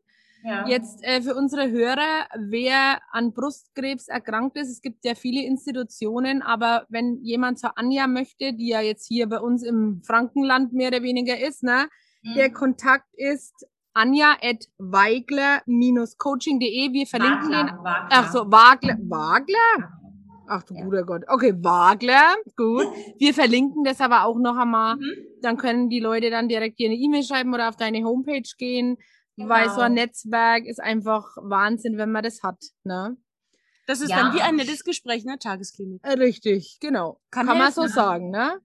Jetzt 0.66 1.04
äh, 1.04 1.20
für 1.20 1.34
unsere 1.34 1.70
Hörer, 1.70 2.26
wer 2.36 3.00
an 3.10 3.32
Brustkrebs 3.32 4.08
erkrankt 4.08 4.56
ist, 4.56 4.70
es 4.70 4.80
gibt 4.80 5.04
ja 5.04 5.14
viele 5.14 5.44
Institutionen, 5.44 6.40
aber 6.42 6.86
wenn 6.88 7.18
jemand 7.22 7.58
zur 7.58 7.76
Anja 7.76 8.06
möchte, 8.06 8.54
die 8.54 8.68
ja 8.68 8.80
jetzt 8.80 9.06
hier 9.06 9.28
bei 9.28 9.40
uns 9.40 9.62
im 9.62 10.00
Frankenland 10.04 10.72
mehr 10.72 10.88
oder 10.88 11.02
weniger 11.02 11.38
ist, 11.38 11.64
ne, 11.64 11.88
mhm. 12.22 12.34
der 12.34 12.50
Kontakt 12.52 13.08
ist 13.14 13.66
anja.weigler-coaching.de. 13.94 16.92
Wir 16.92 17.06
verlinken 17.06 17.50
Wagler, 17.50 17.64
den. 17.64 17.78
Wagler. 17.78 18.08
Ach 18.10 18.32
so, 18.32 18.50
Wagler. 18.50 18.96
Wagler? 19.00 19.92
Ach 20.46 20.62
du 20.62 20.74
ja. 20.74 20.84
guter 20.84 21.04
Gott. 21.04 21.22
Okay, 21.28 21.54
Wagler. 21.62 22.36
Gut. 22.56 22.86
Wir 23.18 23.34
verlinken 23.34 23.84
das 23.84 24.00
aber 24.00 24.24
auch 24.24 24.38
noch 24.38 24.56
einmal. 24.56 24.96
Mhm. 24.96 25.12
Dann 25.42 25.58
können 25.58 25.90
die 25.90 26.00
Leute 26.00 26.30
dann 26.30 26.48
direkt 26.48 26.78
dir 26.78 26.88
eine 26.88 26.96
E-Mail 26.96 27.22
schreiben 27.22 27.52
oder 27.52 27.68
auf 27.68 27.76
deine 27.76 28.02
Homepage 28.04 28.48
gehen. 28.56 28.96
Genau. 29.38 29.50
Weil 29.50 29.70
so 29.70 29.80
ein 29.80 29.94
genau. 29.94 30.06
Netzwerk 30.06 30.66
ist 30.66 30.80
einfach 30.80 31.24
Wahnsinn, 31.36 31.96
wenn 31.96 32.10
man 32.10 32.24
das 32.24 32.42
hat. 32.42 32.58
Ne? 32.82 33.16
Das 33.86 34.00
ist 34.00 34.10
ja. 34.10 34.16
dann 34.16 34.34
wie 34.34 34.42
ein 34.42 34.56
nettes 34.56 34.82
Gespräch, 34.82 35.24
ne? 35.24 35.38
Tagesklinik. 35.38 36.04
Äh, 36.04 36.14
richtig, 36.14 36.78
genau. 36.80 37.20
Kann, 37.30 37.46
Kann 37.46 37.56
man 37.56 37.72
so 37.72 37.86
sagen, 37.86 38.30
ne? 38.30 38.60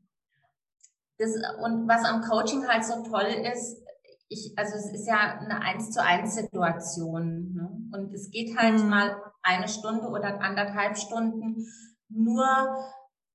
Das, 1.20 1.30
und 1.64 1.88
was 1.88 2.04
am 2.04 2.22
Coaching 2.22 2.68
halt 2.68 2.84
so 2.84 3.04
toll 3.04 3.28
ist, 3.54 3.84
ich, 4.30 4.52
also 4.58 4.76
es 4.76 4.92
ist 4.92 5.08
ja 5.08 5.40
eine 5.40 5.62
eins 5.62 5.92
zu 5.92 6.02
eins 6.02 6.34
Situation. 6.34 7.54
Ne? 7.54 7.70
Und 7.94 8.12
es 8.12 8.32
geht 8.32 8.58
halt 8.58 8.82
mhm. 8.82 8.90
mal 8.90 9.16
eine 9.44 9.68
Stunde 9.68 10.08
oder 10.08 10.42
anderthalb 10.42 10.98
Stunden 10.98 11.68
nur 12.10 12.46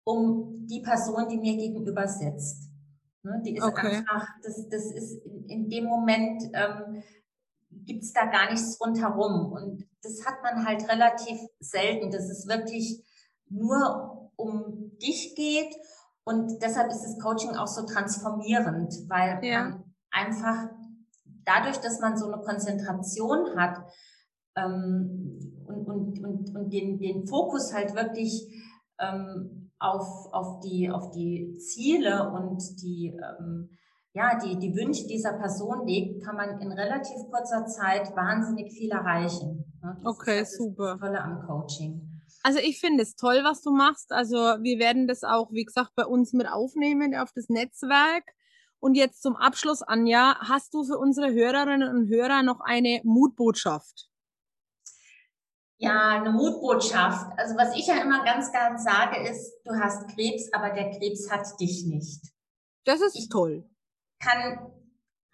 um 0.03 0.67
die 0.67 0.83
Person, 0.83 1.29
die 1.29 1.39
mir 1.39 1.57
gegenüber 1.57 2.09
sitzt. 2.09 2.69
Ne? 3.23 3.41
Die 3.47 3.57
ist 3.57 3.63
okay. 3.63 3.99
einfach, 3.99 4.27
das, 4.43 4.69
das 4.69 4.91
ist 4.93 5.25
in, 5.25 5.45
in 5.47 5.71
dem 5.71 5.85
Moment, 5.85 6.43
ähm, 6.53 7.03
gibt 7.85 8.03
es 8.03 8.13
da 8.13 8.27
gar 8.27 8.51
nichts 8.51 8.81
rundherum. 8.81 9.53
Und 9.53 9.89
das 10.03 10.25
hat 10.27 10.43
man 10.43 10.67
halt 10.67 10.89
relativ 10.89 11.39
selten, 11.61 12.11
dass 12.11 12.29
es 12.29 12.47
wirklich 12.47 13.05
nur 13.49 14.31
um 14.37 14.93
dich 14.99 15.35
geht. 15.35 15.75
Und 16.25 16.63
deshalb 16.63 16.91
ist 16.91 17.03
das 17.03 17.19
Coaching 17.19 17.57
auch 17.57 17.67
so 17.67 17.85
transformierend, 17.87 18.95
weil 19.09 19.43
ja. 19.43 19.65
man 19.65 19.85
einfach 20.11 20.69
dadurch, 21.45 21.79
dass 21.79 22.01
man 22.01 22.17
so 22.17 22.31
eine 22.31 22.43
Konzentration 22.43 23.57
hat 23.57 23.79
ähm, 24.57 25.65
und, 25.67 25.87
und, 25.87 26.25
und, 26.25 26.55
und 26.55 26.73
den, 26.73 26.99
den 26.99 27.27
Fokus 27.27 27.73
halt 27.73 27.95
wirklich 27.95 28.47
ähm, 28.99 29.71
auf, 29.79 30.33
auf, 30.33 30.61
die, 30.61 30.91
auf 30.91 31.11
die 31.13 31.57
Ziele 31.57 32.31
und 32.31 32.83
die 32.83 33.09
ähm, 33.09 33.71
ja, 34.19 34.37
die, 34.37 34.59
die 34.59 34.75
Wünsche 34.75 35.07
dieser 35.07 35.35
Person 35.35 35.87
legt, 35.87 36.25
kann 36.25 36.35
man 36.35 36.61
in 36.61 36.73
relativ 36.73 37.31
kurzer 37.31 37.67
Zeit 37.67 38.15
wahnsinnig 38.17 38.73
viel 38.73 38.91
erreichen. 38.91 39.65
Das 39.81 39.97
okay, 40.05 40.43
ist 40.43 40.57
super. 40.57 40.93
Das 40.95 41.01
Tolle 41.01 41.23
am 41.23 41.47
Coaching. 41.47 42.21
Also 42.43 42.59
ich 42.59 42.81
finde 42.81 43.05
es 43.05 43.15
toll, 43.15 43.41
was 43.45 43.63
du 43.63 43.71
machst. 43.71 44.11
Also 44.11 44.37
wir 44.37 44.81
werden 44.81 45.07
das 45.07 45.23
auch, 45.23 45.53
wie 45.53 45.65
gesagt, 45.65 45.93
bei 45.95 46.05
uns 46.05 46.33
mit 46.33 46.49
aufnehmen 46.49 47.15
auf 47.15 47.31
das 47.33 47.49
Netzwerk. 47.49 48.25
Und 48.81 48.97
jetzt 48.97 49.23
zum 49.23 49.37
Abschluss, 49.37 49.83
Anja, 49.83 50.37
hast 50.41 50.75
du 50.75 50.83
für 50.83 50.99
unsere 50.99 51.33
Hörerinnen 51.33 51.89
und 51.89 52.09
Hörer 52.09 52.43
noch 52.43 52.61
eine 52.61 53.01
Mutbotschaft? 53.05 54.09
Ja, 55.77 56.21
eine 56.21 56.31
Mutbotschaft. 56.33 57.39
Also 57.39 57.57
was 57.57 57.77
ich 57.77 57.87
ja 57.87 58.03
immer 58.03 58.25
ganz, 58.25 58.51
ganz 58.51 58.83
sage 58.83 59.29
ist, 59.29 59.61
du 59.65 59.75
hast 59.75 60.09
Krebs, 60.09 60.53
aber 60.53 60.71
der 60.71 60.91
Krebs 60.91 61.31
hat 61.31 61.47
dich 61.61 61.87
nicht. 61.87 62.21
Das 62.85 63.01
ist 63.01 63.17
ich, 63.17 63.29
toll 63.29 63.65
kann 64.19 64.73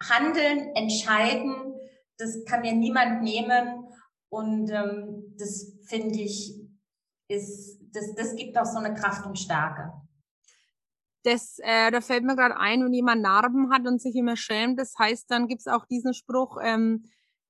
handeln, 0.01 0.75
entscheiden. 0.75 1.73
Das 2.17 2.45
kann 2.45 2.61
mir 2.61 2.73
niemand 2.73 3.23
nehmen. 3.23 3.87
Und 4.29 4.69
ähm, 4.71 5.35
das 5.37 5.77
finde 5.87 6.19
ich, 6.19 6.53
ist, 7.27 7.79
das, 7.93 8.13
das 8.15 8.35
gibt 8.35 8.57
auch 8.57 8.65
so 8.65 8.79
eine 8.79 8.93
Kraft 8.93 9.25
und 9.25 9.39
Stärke. 9.39 9.93
Das, 11.23 11.57
äh, 11.59 11.89
da 11.89 12.01
fällt 12.01 12.23
mir 12.23 12.35
gerade 12.35 12.57
ein, 12.57 12.83
wenn 12.83 12.93
jemand 12.93 13.21
Narben 13.21 13.71
hat 13.73 13.87
und 13.87 13.99
sich 13.99 14.15
immer 14.15 14.35
schämt, 14.35 14.79
das 14.79 14.93
heißt, 14.99 15.29
dann 15.31 15.47
gibt 15.47 15.61
es 15.61 15.67
auch 15.67 15.85
diesen 15.85 16.13
Spruch, 16.13 16.57
ähm, 16.61 17.05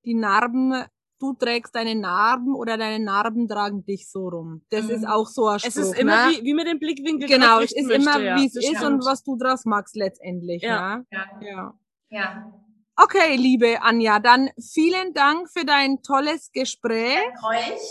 die 0.06 0.14
Narben 0.14 0.86
du 1.20 1.34
trägst 1.34 1.76
deine 1.76 1.96
Narben 1.96 2.56
oder 2.56 2.78
deine 2.78 3.04
Narben 3.04 3.48
tragen 3.48 3.86
dich 3.86 4.10
so 4.10 4.28
rum. 4.28 4.64
Das 4.70 4.86
mhm. 4.86 4.92
ist 4.92 5.08
auch 5.08 5.28
so 5.28 5.48
ein 5.48 5.60
Spruch. 5.60 5.70
Es 5.70 5.78
ist 5.78 5.98
immer 5.98 6.28
ne? 6.28 6.38
wie, 6.38 6.44
wie 6.44 6.54
mit 6.54 6.68
dem 6.68 6.80
Blickwinkel. 6.80 7.28
Genau, 7.28 7.60
es 7.60 7.72
ist 7.72 7.88
möchte, 7.88 8.02
immer, 8.02 8.20
ja. 8.20 8.36
wie 8.38 8.48
es 8.48 8.56
ist 8.56 8.84
und 8.84 9.06
was 9.06 9.24
du 9.24 9.38
draus 9.38 9.66
magst 9.66 9.96
letztendlich. 9.96 10.62
Ja. 10.62 10.98
Ne? 10.98 11.06
Ja. 11.12 11.26
ja. 11.42 11.80
ja. 12.10 12.54
Okay, 12.98 13.36
liebe 13.36 13.82
Anja, 13.82 14.20
dann 14.20 14.50
vielen 14.58 15.14
Dank 15.14 15.50
für 15.52 15.66
dein 15.66 16.02
tolles 16.02 16.52
Gespräch. 16.54 17.20
Dank 17.42 17.44
euch. 17.44 17.82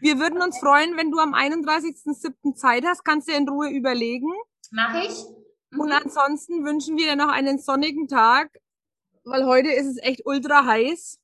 Wir 0.00 0.18
würden 0.18 0.42
uns 0.42 0.58
freuen, 0.58 0.96
wenn 0.96 1.10
du 1.10 1.18
am 1.18 1.34
31.07. 1.34 2.54
Zeit 2.54 2.84
hast. 2.84 3.04
Kannst 3.04 3.28
du 3.28 3.32
in 3.32 3.48
Ruhe 3.48 3.70
überlegen. 3.70 4.30
Mach 4.70 4.94
ich. 5.02 5.24
Mhm. 5.70 5.80
Und 5.80 5.92
ansonsten 5.92 6.64
wünschen 6.64 6.96
wir 6.96 7.06
dir 7.06 7.16
noch 7.16 7.30
einen 7.30 7.58
sonnigen 7.58 8.06
Tag, 8.06 8.50
weil 9.24 9.44
heute 9.46 9.72
ist 9.72 9.86
es 9.86 9.98
echt 10.02 10.22
ultra 10.24 10.66
heiß. 10.66 11.18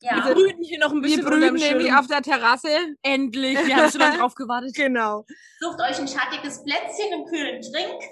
Ja. 0.00 0.16
Wir 0.26 0.34
brüten 0.34 0.62
hier 0.62 0.78
noch 0.78 0.92
ein 0.92 1.00
bisschen. 1.00 1.24
Wir 1.24 1.30
brüten 1.30 1.54
nämlich 1.54 1.92
auf 1.92 2.06
der 2.06 2.22
Terrasse. 2.22 2.68
Endlich. 3.02 3.58
Wir 3.66 3.76
haben 3.76 3.90
schon 3.90 4.00
lange 4.00 4.18
drauf 4.18 4.34
gewartet. 4.34 4.74
Genau. 4.84 5.24
Sucht 5.60 5.80
euch 5.80 5.98
ein 5.98 6.08
schattiges 6.08 6.62
Plätzchen, 6.62 7.12
einen 7.12 7.24
kühlen 7.26 7.62
Trink. 7.62 8.02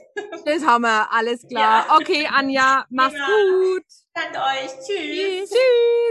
Das 0.44 0.64
haben 0.64 0.82
wir. 0.82 1.12
Alles 1.12 1.46
klar. 1.46 1.86
Ja. 1.88 1.96
Okay, 1.96 2.26
Anja, 2.32 2.86
mach's 2.88 3.14
ja. 3.14 3.26
gut. 3.26 3.84
Danke 4.14 4.38
euch. 4.38 4.70
Tschüss. 4.86 5.50
Tschüss. 5.50 6.02